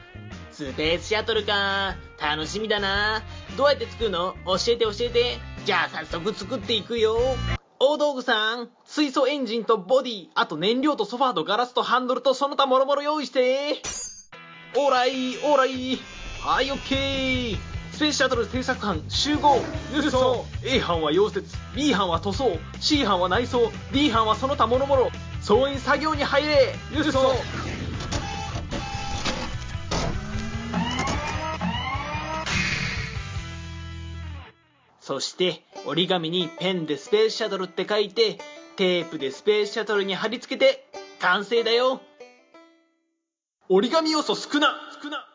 [0.52, 1.96] スペースシャトルか。
[2.20, 3.22] 楽しみだな。
[3.56, 4.34] どうやって作るの？
[4.44, 5.38] 教えて教えて。
[5.64, 7.16] じゃあ早速作っていくよ。
[7.78, 13.76] 大道具さん水素エンジンとボディあと燃料とソファーとガラスとハンドルとその他もろもろ用意して。
[14.76, 15.98] オーライオーライ。
[16.42, 19.62] はいオッケースペースシャトル製作班集合よ
[19.98, 21.44] いしょ A 班は溶接。
[21.74, 23.70] B 班は塗装 C 班は内装。
[23.92, 25.10] D 班はその他もろもろ
[25.40, 26.74] 総員作業に入れ。
[26.94, 27.34] よいしょ
[35.00, 38.38] そして折り紙にペンでスペースシャトルって書いて
[38.76, 40.84] テープでスペースシャトルに貼り付けて
[41.18, 42.02] 完成だよ。
[43.70, 44.74] 折り紙要素少な。
[45.02, 45.27] 少な。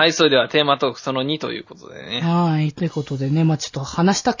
[0.00, 2.22] はい、それではテーマトークその2ということでね。
[2.22, 2.72] はい。
[2.72, 4.34] ということでね、まあちょっと話した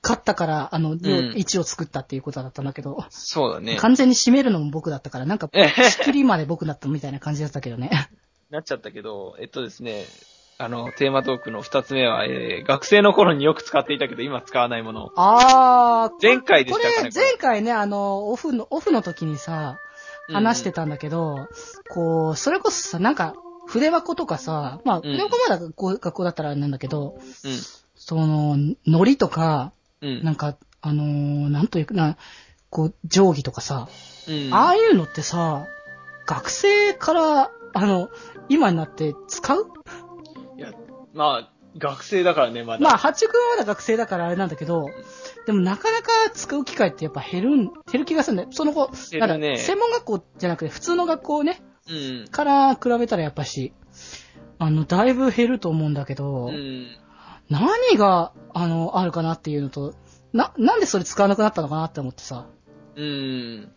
[0.00, 3.74] 買ったから、あの、ん1を作ったっていうことだったんだけど、そうだね。
[3.78, 7.90] 完全に締めるのも僕だったから、なんか、え仕切りまで僕だったみたいな感じだったけどね。
[8.50, 10.04] なっちゃったけど、えっとですね、
[10.58, 15.10] あの、テーマトークの二つ目は、えー、学生の頃によく使っていたけど、今使わないもの。
[15.16, 17.10] あー、前回でしたかね。
[17.10, 19.80] これ前回ね、あの、オフの、オフの時にさ、
[20.28, 21.48] 話してたんだけど、
[21.90, 23.34] こう、それこそさ、なんか、
[23.66, 27.18] 筆箱とかさ、まあ、筆箱まだ学校学校だったらなんだけど、
[27.94, 28.56] その、
[28.86, 30.08] ノリとか、うん。
[30.08, 30.24] うん。
[30.24, 32.16] なんか、あのーなんというかな、
[32.70, 33.88] こう、定規とかさ、
[34.28, 34.52] うん。
[34.52, 35.66] ああいうのってさ、
[36.26, 38.10] 学生から、あの、
[38.48, 39.66] 今になって使う？
[40.58, 40.72] いや、
[41.14, 42.80] まあ、学生だからね、まだ。
[42.80, 44.90] まあ、八君はまだ学生だからあれなんだけど、
[45.46, 48.48] でもなかなか使う機会ってやっぱ減るん、減る気がするんだよ。
[48.52, 51.92] その後、ねなんか専門学校じゃなくて普通の学校ね、う
[52.24, 52.28] ん。
[52.28, 53.72] から比べたらやっぱし、
[54.58, 56.86] あの、だいぶ減ると思うんだけど、うん。
[57.50, 59.94] 何が、あの、あるかなっていうのと、
[60.32, 62.46] な、なんでそれ使わなくなったのかなって思ってさ。
[62.96, 63.72] うん。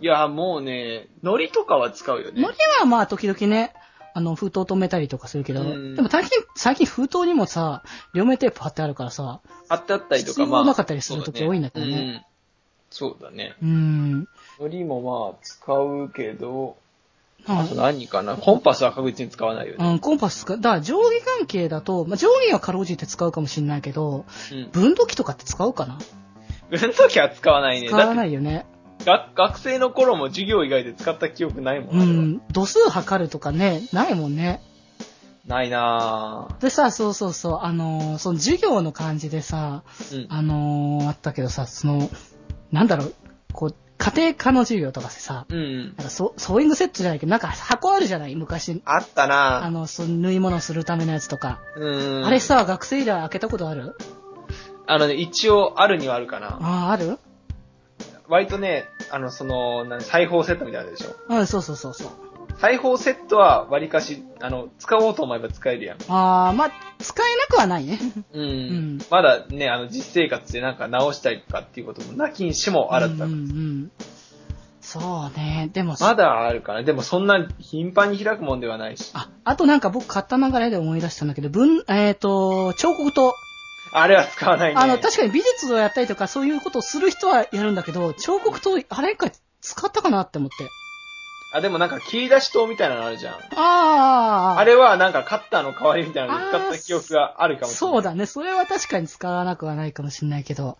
[0.00, 2.42] いや、もうね、ノリとかは使うよね。
[2.42, 3.72] ノリはまあ時々ね、
[4.12, 7.82] あの、封筒止めたりとかするけど、うんでも最近、最近封筒にもさ、
[8.14, 12.26] 両面テープ貼ってあるからさ、貼ってあったりとか、必要なかったりする時多いんだけどね
[12.90, 13.56] そうだね。
[13.62, 13.70] うーん。
[13.70, 14.28] うん。
[14.60, 16.76] ノリもまあ、使うけど、
[17.48, 18.36] ああと何かな？
[18.36, 19.88] コンパスは確実に使わないよね。
[19.88, 20.60] うん、コンパス使う。
[20.60, 24.70] だから定規関係だと、まあ、定規はかろうじて使うかもしれないけど、うん。
[24.70, 25.98] 分度器とかって使うかな？
[26.70, 27.88] 運動機は使わないね。
[27.88, 28.66] 使わないよね。
[29.04, 31.96] が学生の頃も授業以外で使った記憶ないもん。
[31.98, 32.42] うあれはん。
[32.52, 34.62] 度数測るとかね、ないもんね。
[35.46, 40.24] ないなでさ、そうそうそう、あのーその授業の感じでさ、ぁ。
[40.24, 40.26] うん。
[40.28, 42.10] あのーあったけどさ、その、
[42.72, 43.14] なんだろう、
[43.52, 45.84] こう、家庭科の授業とかでさ、うん。
[45.84, 48.34] なんかソソーイングセットじゃないけど、なんか箱あるじゃない？
[48.36, 48.82] 昔。
[48.84, 49.64] あったなぁ。
[49.64, 51.60] あの、その縫い物するためのやつとか。
[51.76, 52.26] うん。
[52.26, 53.96] あれさ、学生以来開けたことある？
[54.86, 56.58] あのね、一応あるにはあるかな。
[56.60, 57.18] ああ、ある？
[58.28, 61.16] 割とね、あの、その、裁縫セットみたいなでしょ。
[61.28, 62.08] うん、そうそうそうそう。
[62.58, 65.98] 裁縫セットは割かし、あの、使おうと思えば使えるやん。
[66.08, 67.98] ああ、まあ、使えなくはないね。
[68.32, 68.96] うん。
[68.96, 73.90] んまだね、あの、実生活でなんか直したりとかっていうこともなきにしもあらずだうんうんうん。
[74.80, 75.68] そうね。
[75.72, 76.82] でも、まだあるかな。
[76.82, 79.10] でもそんな頻繁に開くもんではないし。
[79.14, 83.32] あ、あとなんか僕買った流れで思い出したんだけど、文、えっ、と、彫刻刀。
[83.92, 84.80] あれは使わないね。
[84.80, 89.30] あの、確かに美術をやったりとかそういうことをする人はやるんだけど、彫刻刀、あれか
[89.60, 90.68] 使ったかなって思って。
[91.56, 93.34] あ、でもなんか切り出し刀みたいなのあるじゃん。
[93.34, 97.94] ああ、あれはなんかカッターの代わりみたいなので使った記憶があるかもしれない。
[97.94, 98.26] そうだね。
[98.26, 100.78] それは確かに使わなくはないかもしれないけど。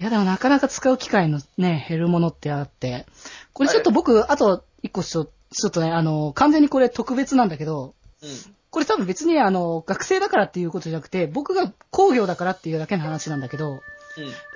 [0.00, 3.06] いや、でもなかなか使う機会のね、減るものってあって。
[3.52, 8.56] これちょっと僕、あと一個ちょちょっとね、あの、完全にこれ特別なんだけど、うん。
[8.70, 13.80] これ多分別にあの、学生だからっていうことじゃなくて、僕が工業だからっていうだけの話なんだけど、うん。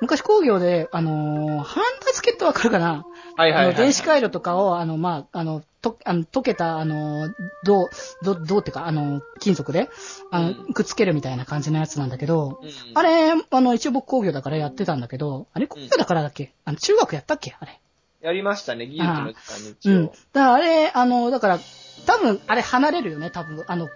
[0.01, 3.07] 昔工業で、あのーハンダ付けってわかるかな
[3.37, 7.29] はいはいはい、電子回路とかを、あの、まあ、あの、と、あの、溶けた、あの、
[7.65, 7.89] 銅、
[8.23, 9.91] 銅、銅ってか、あの、金属で、
[10.31, 16.53] あの、うんくっつけるみたいな感じのやつなんだけど、うん、あれ、あの、一応僕工業だからやってたんだけど、あれ工業だからだっけ？
[16.65, 17.57] あの、中学やったっけ？
[17.59, 17.81] あれ。
[18.23, 19.93] やりましたね、技術の時間に一応。
[19.93, 20.07] うん。
[20.07, 21.59] だからあれ、あの、だから、
[22.07, 23.65] 多分、あれ離れるよね、多分。
[23.67, 23.89] あの、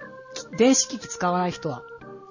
[0.57, 1.83] 電子機器使わない人は。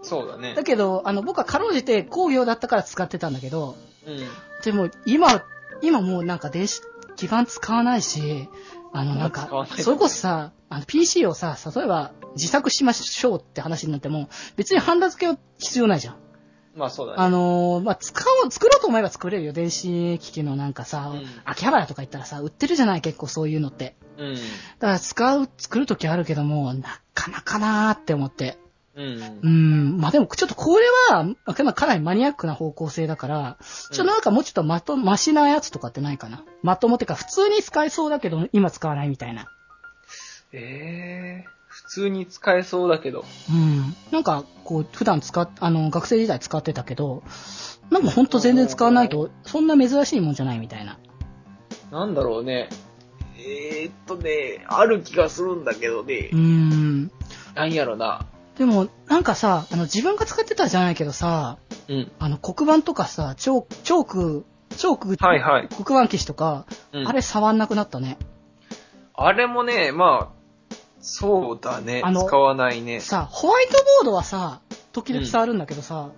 [0.01, 0.63] そうだねだ。
[0.63, 4.19] けど、あの、僕はかろうじて工業だったから使ってたんだけど、うん。
[4.63, 5.43] でも、今、
[5.81, 6.81] 今もうなんか電子
[7.15, 8.49] 基板使わないし、
[8.93, 16.15] あの、なんかそれこそさ、あの、PC をさ、例えば自作しましょうって話になっても、別にハンダ付けは必要ないじゃん。
[16.77, 17.17] まあそうだね。
[17.19, 19.51] あのーまあ、使おう、作ろうと思えば作れるよ。
[19.51, 23.95] 電子機器のなんかさ、うん秋葉原とか行ったらさ、売ってるじゃない結構そういうのって。
[24.17, 24.35] うん。
[24.35, 24.39] だ
[24.79, 28.59] から使う、作るときあるけども、なかなかなーって思って。
[28.95, 29.47] うんう。
[29.47, 29.97] ん。
[29.97, 33.57] まあ、でもちょっとこれは、まあかなりマニアックな方向性だから、
[33.91, 36.43] ちょっとなんかもうちょっとまと、マシなやつとかってないかな。
[36.61, 39.47] まともってか、普通に使えそうだけど、今使わないみたいな。
[40.53, 41.56] ええー、
[41.87, 43.23] 普通に使えそうだけど。
[43.49, 43.95] うん。
[44.11, 47.23] なんか、こう、普段使っ、あの、学生時代使ってたけど、
[47.89, 50.99] なんかほんと全然使わないと、そんな珍しいもんじゃないみたいな。
[51.89, 52.67] なんだろうね。
[53.37, 56.35] えー、っとね、ある気がするんだけどねう。
[56.35, 57.11] ん。
[57.55, 58.25] なんやろな。
[58.57, 61.57] でも、なんかさ、あの、自分が使ってたじゃないけどさ、
[61.87, 62.11] うん。
[62.19, 65.69] あの、黒板とかさ、チョーク、チョーク、チョーク、はいはい。
[65.69, 68.17] 黒板消しとか、うんあれ触んなくなったね。
[69.13, 70.36] あれもね、まあ、
[71.09, 72.01] そうだね。
[72.03, 72.99] あの使わないね。
[72.99, 74.59] さ、ホワイトボードはさ、
[74.91, 76.09] 時々触るんだけどさ、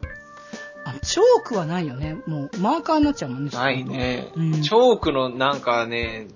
[0.84, 2.18] あのチョークはないよね。
[2.26, 3.52] もう、マーカーになっちゃうもんね。
[3.52, 4.30] ないね。
[4.36, 6.28] うんチョークのなんかね、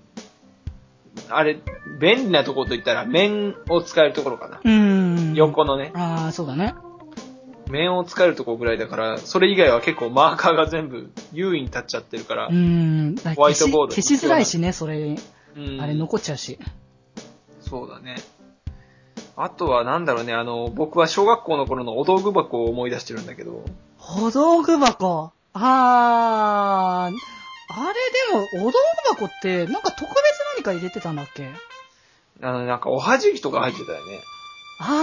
[1.29, 1.57] あれ、
[1.99, 4.59] 便利なところといったら面を使えるところかな。
[4.63, 5.33] うーん。
[5.33, 5.91] 横のね。
[5.95, 6.75] ああ、そうだね。
[7.71, 13.15] 面を使えるとこぐらいだから、それ以外は結構マーカーが全部優位に立っちゃってるからう、ん。
[13.35, 15.15] ホワイトボード消し消しづらいしね、それ、
[15.55, 16.59] うんあれ残っちゃうし。
[17.61, 18.15] そうだね。
[19.36, 23.63] あとはなんだろうね、あの、僕は小学校の頃のお道具箱を思い出してるんだけど、
[24.17, 25.31] お道具箱？
[25.53, 27.15] あー、
[27.69, 28.77] あれでも、お道
[29.07, 30.13] 具箱って、なんか特別
[30.57, 31.49] 何か入れてたんだっけ？
[32.41, 34.21] あの、なんかおはじきとか入ってたよね。
[34.79, 34.97] あー、あ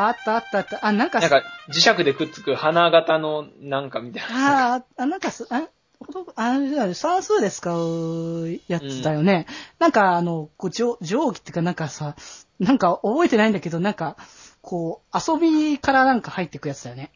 [0.00, 0.86] ーあー、あったあったあった。
[0.86, 4.74] あ、なんか、なんか磁石でくっつく花形のなんかみたいな。
[4.74, 5.68] あーあ、なんかす、あ、
[6.36, 9.46] あれ算数で使うやつだよね。
[9.78, 12.16] なんか、あの、こう、定定規っていうかなんかさ、
[12.58, 14.16] なんか覚えてないんだけど、なんか、
[14.62, 17.10] こう、遊びからなんか入ってくやつだよね。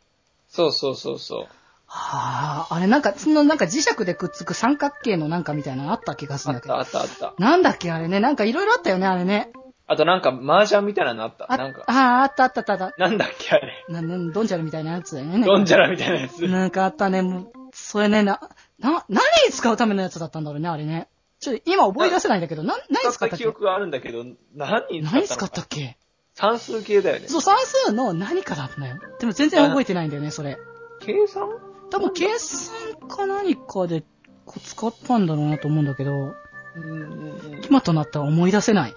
[0.49, 1.47] そうそうそうそう。
[1.87, 6.75] はあ、あれなんか、そのなんか磁石でくっつく三角形のなんかみたいなのあった気がすあるんだけど。
[6.75, 7.43] ったあったあった。
[7.43, 9.53] なんだっけあれね、なんかいろいろあったよね、あれね。
[9.91, 11.51] あとなんか麻雀みたいなのあった。
[11.51, 12.95] あなんか、ああ、あったあったあった。
[12.99, 13.87] なんだっけあれ。
[13.89, 15.47] な、な、ドンジャラみたいなやつだよね。
[15.47, 16.47] ドンジャラみたいなやつ。
[16.47, 18.39] なんかあったね、もう、それね、な、
[18.79, 21.09] な、何に使うためのやつだったんだろうね、あれね。
[21.41, 23.45] ちょっと今覚え出せないんだけど、な、何使っ使ったたっけ？
[23.45, 24.25] 記憶があるんだけど、
[24.55, 25.97] 何に使ったの何使ったかっけ？
[26.35, 27.29] 算数系だよね。
[27.29, 28.97] そう、算数の何かだったのよ。
[29.19, 30.59] でも全然覚えてないんだよね、それ。
[31.01, 31.49] 計算？
[31.91, 34.03] 多分計算か何かで
[34.45, 36.35] こう使ったんだろうなと思うんだけど、うん
[36.77, 37.63] うんうん。
[37.65, 38.95] 今となったら思い出せない。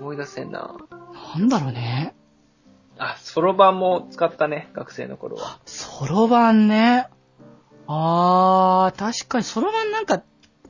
[0.00, 0.76] 思い出せんな。
[1.34, 2.14] なんだろうね。
[2.98, 5.60] あ、そろばんも使ったね、学生の頃は。
[5.66, 7.08] そろばんね。
[7.86, 10.22] あー、確かにそろばんなんか、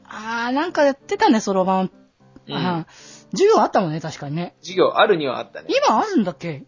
[0.04, 1.90] あー、なんかやってたね、そろばん。
[2.48, 2.86] うん
[3.32, 4.54] 授業あったもんね、確かにね。
[4.60, 5.68] 授業あるにはあったね。
[5.88, 6.64] 今あるんだっけ？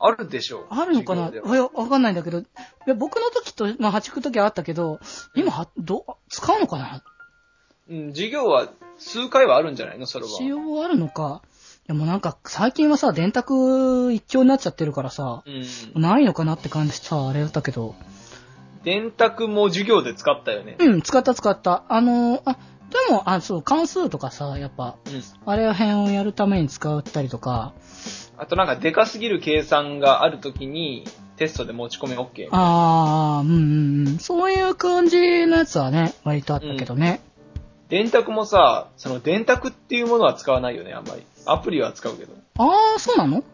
[0.00, 0.66] あるでしょう。
[0.70, 1.30] あるのかな？
[1.30, 2.40] わかんないんだけど。
[2.40, 2.44] い
[2.86, 4.98] や、僕の時と、まあ、八九時はあったけど、
[5.36, 7.04] 今は、ど、使うのかな？
[7.88, 10.36] うん、授業は数回はあるんじゃないのそろばん。
[10.36, 11.42] 使用あるのか。
[11.86, 16.02] でもなんか、最近はさ、電卓一強になっちゃってるからさ、うん。
[16.02, 17.94] ないのかなって感じさ、あれだったけど。
[18.84, 20.76] 電卓も授業で使ったよね。
[20.78, 21.84] うん、使った使った。
[21.88, 22.58] あのーあ、
[23.08, 25.22] でも、あ、そう、関数とかさ、やっぱ、うん。
[25.46, 27.72] あれ辺をやるために使ったりとか、
[28.36, 31.04] あとなんかでかすぎる計算があるときに
[31.36, 32.48] テストで持ち込み OK。
[32.50, 33.58] あー、うんう
[34.04, 34.18] んうん。
[34.18, 37.20] そういう感じのやつはね、割とあったけどね。
[37.88, 41.22] 電卓もさ、その電卓っていうものは使わないよね、あんまり。
[41.46, 42.32] アプリは使うけど。
[42.58, 43.44] あー、そうなの？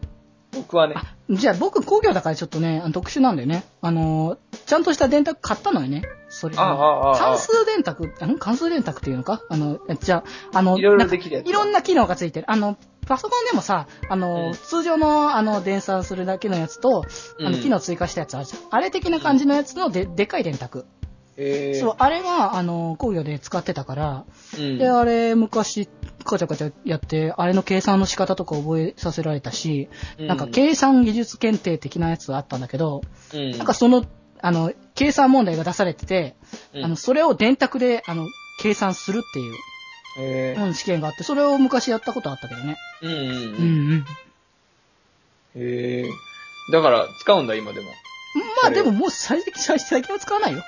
[0.51, 0.95] 僕はね。
[1.29, 3.63] じゃあ僕工業だからちょっとね、特殊なんだよね。
[3.81, 6.03] あのー、ちゃんとした電卓買ったのよね。
[6.27, 7.37] それああ、ああ、あ関あ。
[7.37, 9.41] 数電卓、関数電卓っていうのか？
[9.49, 12.49] あの、じゃあ、あの、いろいろできるいろんな機能がついてる。
[12.49, 17.03] あの、パソコンでもさ、あの、うん通常の、あの、電算するだけのやつと、
[17.39, 18.61] あの、うん機能追加したやつあるじゃん。
[18.71, 20.85] あれ的な感じのやつので、でかい電卓。
[21.41, 24.25] えー、そう、あれが、あの、工業で使ってたから、
[24.57, 24.77] うん。
[24.77, 25.87] で、あれ、昔、
[26.23, 33.01] カチャカチャやって、あれの計算の仕方とか覚えさせられたし、うんなんか計算技術検定的なやつがあったんだけど、
[33.33, 34.05] うん、なんかその、
[34.41, 36.35] あの、計算問題が出されてて、
[36.73, 38.27] うんあの、それを電卓で、あの、
[38.61, 39.53] 計算するっていう、
[40.19, 42.77] えーうん、試験があって、それを昔やったことあったけどね。
[43.01, 43.91] うんうんうんうん。
[43.91, 44.05] うん。
[45.55, 47.87] えー、だから、使うんだ、今でも。
[48.61, 50.63] まあでももう最近、最最近は使わないよ。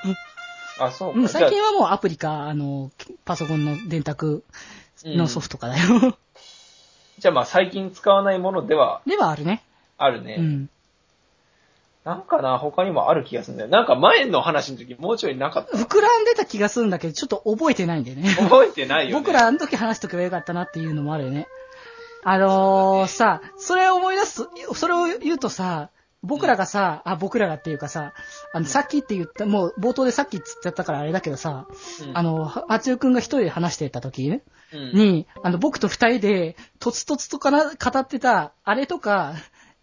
[0.79, 1.19] あ、そうか。
[1.19, 2.91] うん、最近はもうアプリか、あの、
[3.25, 4.43] パソコンの電卓
[5.05, 5.83] のソフトかだよ。
[6.03, 6.17] あ
[7.19, 9.63] じゃあまあ、最近使わないものではではあるね。
[9.97, 10.37] あるね。
[10.39, 10.69] うん。
[12.03, 13.69] なんかな、他にもある気がするんだよ。
[13.69, 15.77] なんか前の話の時もうちょいなかった。
[15.77, 18.33] 膨らんでた気がするんだけど、ちょっと覚えてないんだよね。
[18.39, 19.19] 覚えてないよね。
[19.19, 21.47] 僕らあの時話しとけばよかったなっていうのもあるよね。
[22.23, 25.89] あのー、さ、それを思い出すと、それを言うとさ、
[26.23, 28.13] 僕らがさ、あ、僕らがっていうかさ、
[28.53, 31.67] あの、さっきって言った、もう冒頭でさっきっつっちゃったからあれだけどさ、
[32.07, 39.33] うんあの、は八代くんが一人で話してた時ね、うんに、あの、僕と二人で、とつとつとかな、語ってた、あれとか、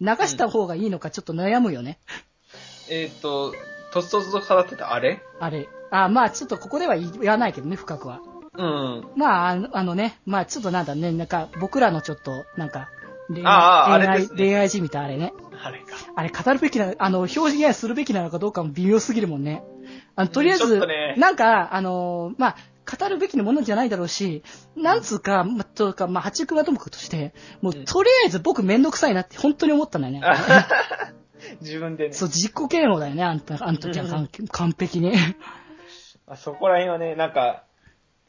[0.01, 1.99] 流した方がいいのかちょっと悩むよね。
[2.89, 3.53] えっ、と、
[3.91, 5.21] とつとつと語ってたあれ？
[5.39, 5.67] あれ。
[5.91, 8.21] あ、まあちょっとここでは言わないけどね、深くは。
[8.53, 9.07] うん。
[9.15, 12.89] まあ、あのね、まあちょっとなんだね、なんか僕らのちょっと、なんか、
[13.29, 15.33] 恋愛、ああ愛、れですね恋愛じみたいなあれね。
[15.61, 15.85] あれか。
[16.15, 19.63] あれ語るべきな、あの、表示現するべきなのかどうかも微妙すぎるもんね。
[20.15, 22.55] あの、とりあえちょず、っとねなんか、あの、まあ、
[22.97, 24.43] 語るべきなものじゃないだろうし、
[24.75, 30.21] なんつうか、まあ、とか、まあ、八九はともかくとして、もう、うんとりあえず僕めんどくさいなって本当に思ったんだよね。
[31.61, 32.13] 自分でね。
[32.13, 35.11] そう、自己嫌悪だよね、あんた、あの時は完完璧に。
[36.27, 37.63] まあそこら辺はね、なんか、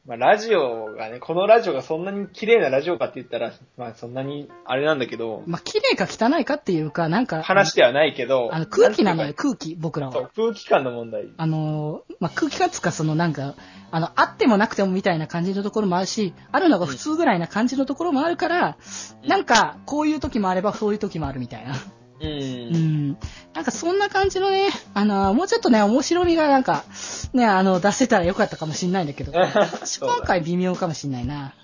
[0.06, 10.30] まあ、ラジオがね、このラジオがそんなに綺麗なラジオかって言ったら、まあそんなにあれなんだけど、まあ、綺麗か汚いかっていうか、なんか、話ではないけど、あの、空気なのよ、空気、僕らかそうは。
[10.34, 11.28] 空気感の問題。
[11.36, 13.54] あの、まあ、空気感つうか、そのなんか、
[13.90, 18.78] あの、あってもなくてもみたいな感じのところもあるし、あるのが普通ぐらいな感じのところもあるから、
[19.22, 21.74] うんなんか、こういう時もあれば、そういう時もあるみたいな。
[22.20, 22.30] うん。
[22.30, 23.18] うん。
[23.54, 26.84] なんかそんな感じのね、あの、もうちょっとね、面白みがなんか、
[27.32, 29.32] ね、あの、出せたらよかったかもしんないんだけど、
[30.00, 31.54] 今回微妙かもしんないな。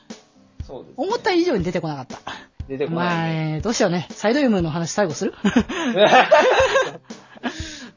[0.67, 0.95] そうです、ね。
[0.97, 2.19] 思った以上に出てこなかった。
[2.69, 3.41] 出てこない、ね。
[3.41, 4.09] まあ、ね、どうしようね。
[4.11, 5.35] サイド M の話最後する？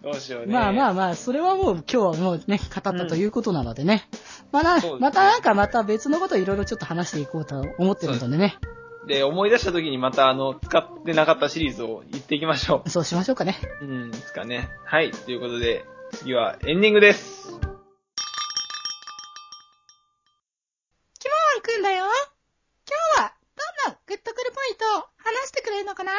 [0.01, 0.53] どうしようね。
[0.53, 4.07] まあまあまあ、それはもう今日はもうね、語ったということなのでね。
[4.11, 8.57] うですねまたなんかまた別のこといろいろちょっと話していこうと思ってるのでね。
[9.09, 13.57] で、思い出した時にまたあの、使ってなかったシリーズを言っていきましょそうしましょうかね。
[13.81, 13.85] う。
[13.85, 14.69] うん、ですかね。
[14.85, 15.09] はい。
[15.09, 17.47] ということで、次はエンディングです。
[17.49, 17.63] キモ
[21.57, 22.05] ンくんだよ。
[22.05, 23.33] 今日は
[23.83, 26.11] どんなグッとくるポイントを話してくれるのかな？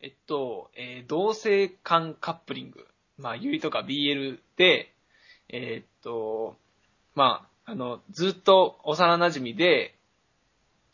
[0.00, 2.86] えっと、えー同性間カップリング。
[3.18, 4.94] まあ、ゆりとか BL で、
[5.48, 6.54] えーっと、
[7.16, 9.96] まあ、あの、ずっと幼馴染で、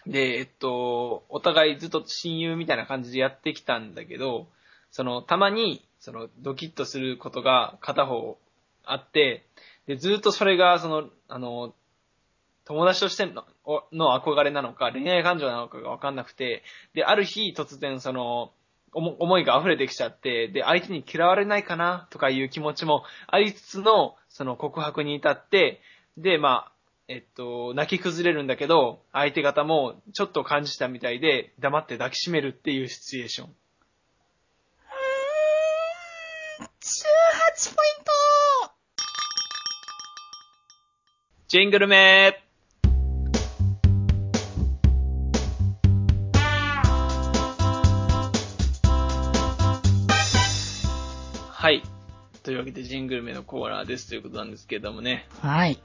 [0.06, 4.48] で、えっと、お互いずっと親友みたいな感じでやってきたんだけど、
[4.90, 8.38] その、たまに、その、ドキッとすることが片方
[8.84, 9.46] あって、
[9.86, 11.74] で、ずっとそれが、その、あの、
[12.64, 13.44] 友達としての
[13.92, 16.62] の憧れなのか、恋愛感情なのかがわかんなくて、
[16.94, 18.52] で、ある日突然その、
[18.92, 25.80] 思いが溢れてきちゃって、で、相手に嫌われないかなとかいう気持ちもありつつの、その告白に至って、
[26.16, 26.72] で、まあ、
[27.12, 33.48] えっと、泣き崩れるんだけど、相手方もちょっと感じたみたいで、黙って抱きしめるっていうシチュエーション。
[36.60, 38.72] 18ポイント
[41.48, 42.49] ジングルメは
[52.50, 55.28] というわけで、ジングルメのコーナーですということなんですけれどもね。
[55.40, 55.78] はい。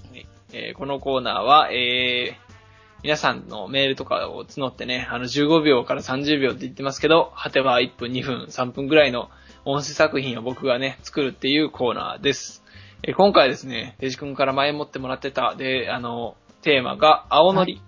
[0.52, 2.56] えーこのコーナーは、えー
[3.04, 9.30] 皆さんのメールとかを募ってね、あの15秒から30秒って言ってますけど、果ては1分、2分、3分ぐらいの
[9.64, 12.64] 音声作品を僕がね、作るっていうコーナーです。
[13.04, 17.80] えー今回はですね、デジ君から前もってもらってた、で、あの、テーマが青のり。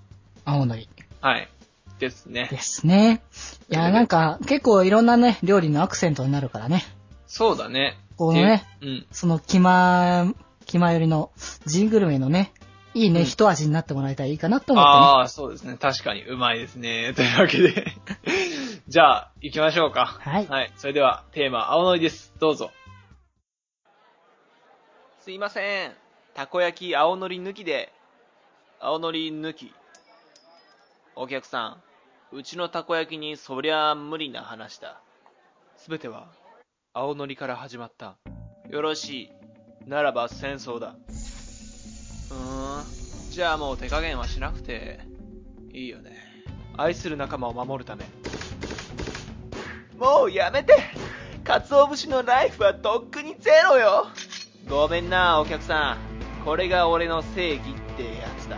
[0.46, 0.88] 青のり
[1.20, 1.50] はい。
[1.98, 2.60] ですねで。
[2.60, 3.24] すね。
[3.72, 6.84] いや、なんか結構いろんなね、料理のアクセントになるからね。
[7.26, 7.98] そうだね。
[8.18, 9.08] このね、でうん。
[9.12, 10.34] その気ま、
[10.66, 11.32] 気まよりの
[11.66, 12.52] ジングルメのね、
[12.94, 14.96] いいね、うん一味になってもらえたらいいかなと思ってね。
[14.96, 15.78] ああ、そうですね。
[15.78, 17.14] 確かにうまいですね。
[17.16, 17.94] というわけで。
[18.88, 20.18] じゃあ、行きましょうか。
[20.20, 20.72] はいはい。
[20.78, 22.34] それでは、テーマ、青のりです。
[22.40, 22.72] どうぞ。
[25.20, 25.94] すいません。
[26.34, 27.94] たこ焼き青のり抜きで。
[28.80, 29.74] 青のり抜き。
[31.16, 31.80] お客さ
[32.32, 35.00] ん、うちのたこ焼きにそりゃ無理な話だ。
[35.76, 36.28] すべては、
[37.00, 38.16] 青のりから始まった。
[38.72, 39.32] よろしい。
[39.88, 40.96] ならば戦争だ。
[40.98, 43.32] うーん。
[43.32, 45.00] じゃあもう手加減はしなくて、
[45.72, 46.18] いいよね。
[46.76, 48.04] 愛する仲間を守るため。
[49.96, 50.76] もうやめて
[51.44, 54.08] 鰹節のライフはとっくにゼロよ
[54.68, 56.00] ごめんな、お客さ
[56.42, 56.44] ん。
[56.44, 57.64] これが俺の正義っ
[57.96, 58.58] てやつだ。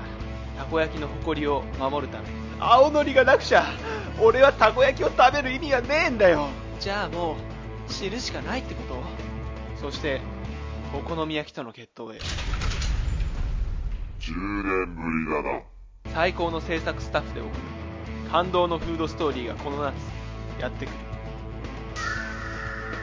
[0.58, 2.30] たこ焼きの誇りを守るため。
[2.58, 3.66] 青のりがなくちゃ、
[4.18, 6.48] 俺はたこ焼きを食べる意味がねえんだよ。
[6.80, 7.49] じゃあもう、
[7.90, 8.84] 知るしかないってこ
[9.76, 9.82] と？
[9.82, 10.22] そして、
[10.94, 12.20] お好み焼きとの決闘へ。
[14.20, 15.62] 10年ぶりだな。
[16.14, 17.54] 最高の制作スタッフで送る
[18.32, 19.96] 感動のフードストーリーがこの夏
[20.60, 20.96] やってくる。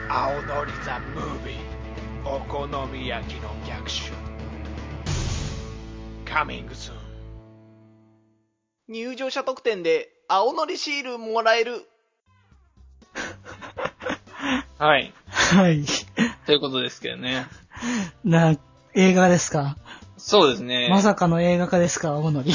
[0.09, 1.57] 青のりザ・ムービー
[2.25, 4.11] お好み焼きの逆襲。
[6.25, 6.93] Coming soon
[8.87, 11.89] 入場者特典で青のりシールもらえる
[14.77, 15.83] はいはい。
[16.45, 17.45] ということですけどね
[18.23, 18.55] な、
[18.93, 19.77] 映画ですか？
[20.17, 22.51] そうですねまさかの映画化ですか、青のり。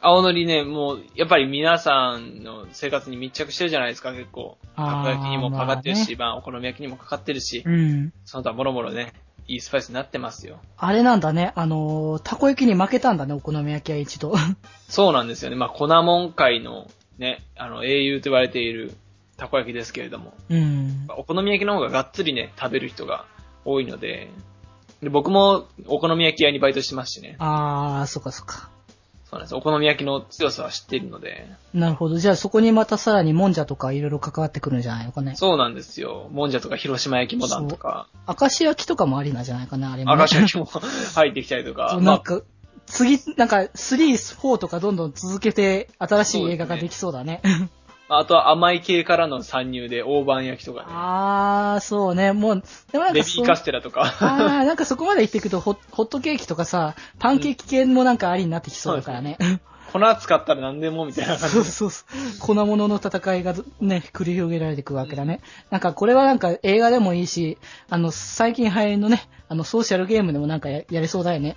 [0.00, 4.58] 青のりね、もう、やっぱり皆さんの生活に密着してるじゃないですか、結構。
[4.76, 8.12] たこ焼きにもかかってるし、まあ、お好み焼きにもかかってるし、うん。
[8.26, 9.14] その他もろもろね、
[9.48, 10.58] いいスパイスになってますよ。
[10.76, 14.34] あれなんだね、あのー、たこ焼きに負けたんだね、お好み焼きは一度。
[14.88, 15.56] そうなんですよね。
[15.56, 16.86] まあ、粉もん界の
[17.18, 18.94] ね、あの、英雄と言われている
[19.36, 21.06] たこ焼きですけれども、うん。
[21.16, 23.26] お好み焼きの方ががっつりね、食べる人が
[23.64, 24.30] 多いので、
[25.02, 27.36] で僕もお好み焼き屋にバイトしてますしね。
[27.38, 28.70] あー、そっかそっか。
[29.28, 29.54] そうなんです。
[29.54, 32.18] お好み焼きの強さは知っているので、なるほど。
[32.18, 35.34] じゃあそこにまたさらにもんじゃとかいろいろ関わってくるんじゃないのかね。
[35.34, 36.28] そうなんですよ。
[36.30, 40.18] もんじゃとか広島焼きモダンとか、明石焼きとかもありなんじゃないかな、あれも、ね。
[40.18, 40.64] 明石焼きも
[41.16, 42.42] 入ってきたりとかなんか、
[42.86, 47.40] 次、なんか、3、4とかどんどん続けて、新しい映画ができそうだね。
[48.08, 52.32] あとは甘い系からの参入で大判焼きとかね、あー、そうね。
[52.32, 54.02] もう、でもなんかそうベビーカステラとか。
[54.02, 59.38] あー、なんかそこまで行っていくとホ、ホットケーキとかさ、パンケーキ系もなんかありになってきそうだからね。
[59.92, 62.40] 粉使ったら何でもみたいな感じそうそうそう。
[62.40, 65.40] 粉物の戦いがずね、繰り広げられていくわけだね。
[65.70, 71.56] なんかこれはなんか映画でもいいし、あの、最近流行りのね、あの、ソーシャルゲームでもなんかややれそうだよね。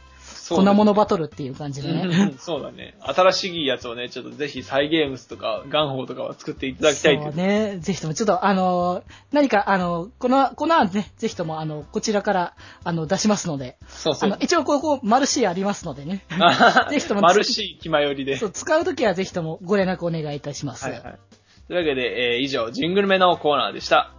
[0.55, 2.25] 粉物バトルっていう感じでうね。
[2.25, 2.95] んそうだね。
[3.01, 7.77] 新しいやつをね、ちょっとぜひサイゲームスとかガンホーとかは作っていただきたいとそうね。
[7.79, 14.37] ぜひとも、ちょっとあの、何かあの、この、この案ね、ぜひともあの、こちらから、あの、出しますので、そうそうあの、。
[14.39, 16.23] 一応ここ、マルシーありますのでね。
[16.89, 18.37] ぜひともマルシー気まよりで。
[18.37, 20.85] そう、使うときはぜひともご連絡お願いいたします。
[20.85, 21.19] はいはい。
[21.67, 24.13] というわけで、えー以上、ジングルメのコーナーでした。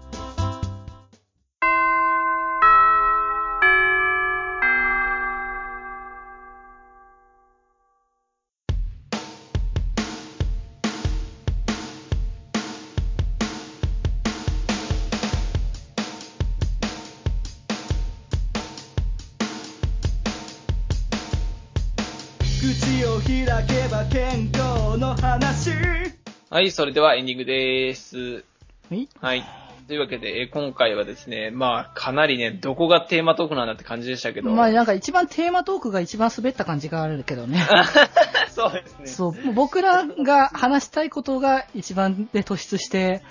[26.59, 28.43] はい、それではエンディングです。
[28.91, 29.09] はい。
[29.21, 29.45] はい。
[29.87, 34.51] というわけで、えー今回はですね、まあ、かなりね、どこがテーマトークなんだって感じでしたけど。
[34.51, 37.65] まあなんか一番テーマトークが一番滑った感じがあるけどね。
[38.51, 39.07] そうですね。
[39.07, 43.23] そう、僕らが話したいことが一番で突出して、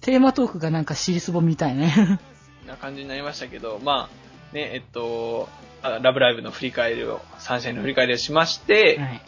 [0.00, 2.18] テーマトークがなんか尻すぼみたいね。
[2.66, 5.50] な感じになりましたけど、まあ、ね、えっと、
[5.82, 9.20] あラブライブの振り返りを、サンシャインの振り返りをしまして、はい。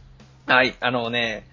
[0.46, 1.46] はい、あのね、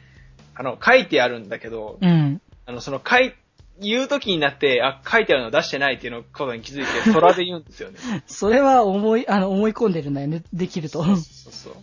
[0.55, 2.41] あの、書いてあるんだけど、うん。
[2.65, 3.33] あの、その、書い、
[3.79, 7.99] 言う時になって、あ、書いてあるの出してないっていうのことに気づいて、空で言うんですよね。
[8.25, 10.41] それは思い、あの、思い込んでるんだよね。
[10.51, 11.03] できると。
[11.03, 11.73] そうそう。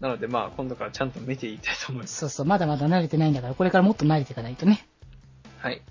[0.00, 2.16] なので、まあ、今度からちゃんと見ていきたいと思います。
[2.16, 2.46] そうそう。
[2.46, 4.86] まだまだ慣れてないんだから、これからもっと慣れていかないとね。
[5.58, 5.82] はい。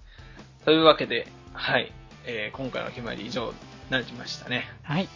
[0.66, 1.92] というわけで、はい。
[2.26, 3.54] えー、今回の決まり以上に
[3.90, 4.66] なりましたね。
[4.84, 5.10] はい。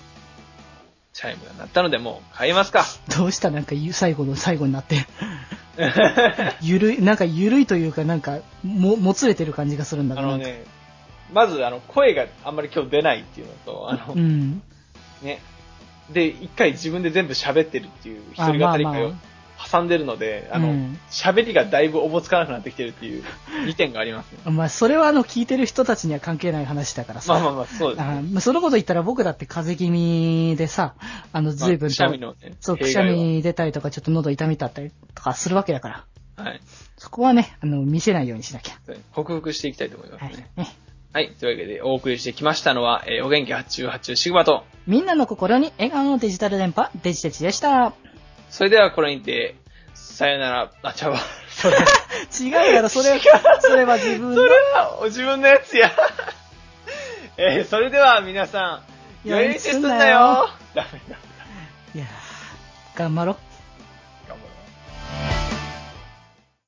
[1.14, 2.86] チャイムが鳴ったので、もう変えますか。
[3.18, 3.50] どうした？
[3.50, 5.06] なんかゆ最後の最後になって。
[6.62, 10.28] ゆるい、なんかゆるいというか、なんか、も、もつれてる感じがするんだけど。
[10.28, 10.64] あのね、
[11.32, 14.62] まず、あの、声があんまり今日出ないっていうのと、あの、うん。
[15.22, 15.40] ね。
[16.12, 19.20] で、一回自分で全部喋ってるっていう一あ人語り会をまあま
[19.58, 23.24] 挟んでるので、あのうん、喋、りがだいぶおぼつかなくなってきてるっていう
[23.66, 24.52] 2点がありますね。
[24.52, 27.34] まあ、それはあの、聞いてる人たちには関係ない話だからさ。
[27.34, 28.22] まあまあまあ、そうですあね。
[28.32, 30.94] まあそのこと言ったら僕だって風邪気味でさ、
[31.34, 36.06] あの、随分と、まあくしゃみのね、そう、くしゃみ出たりとか、ちょっと喉痛みだったりとかするわけだから。
[36.44, 36.62] はい。
[36.98, 38.76] そこはね、あの、見せないようにしなきゃ。
[39.14, 40.50] 克服していきたいと思いますはいね。。
[41.14, 41.14] ね。
[41.14, 41.32] はい。
[41.40, 47.94] というわけで、お送りしてきましたのは、えーお元気発注発注シグマと、みんなの心に笑顔のデジタル電波、デジテチでした。
[48.50, 49.56] それではこれにて、
[49.94, 51.20] さよなら、あ、ちゃうわ。
[51.50, 51.78] それ、
[52.40, 53.20] 違うやろ、それ、
[53.60, 54.36] それは自分の。
[54.36, 55.92] それは、お自分のやつや。
[57.38, 58.82] えーそれでは皆さ
[59.26, 60.50] ん、や良いテストだよ。
[60.74, 61.18] ダメだ。
[61.96, 63.38] いやー頑張ろう。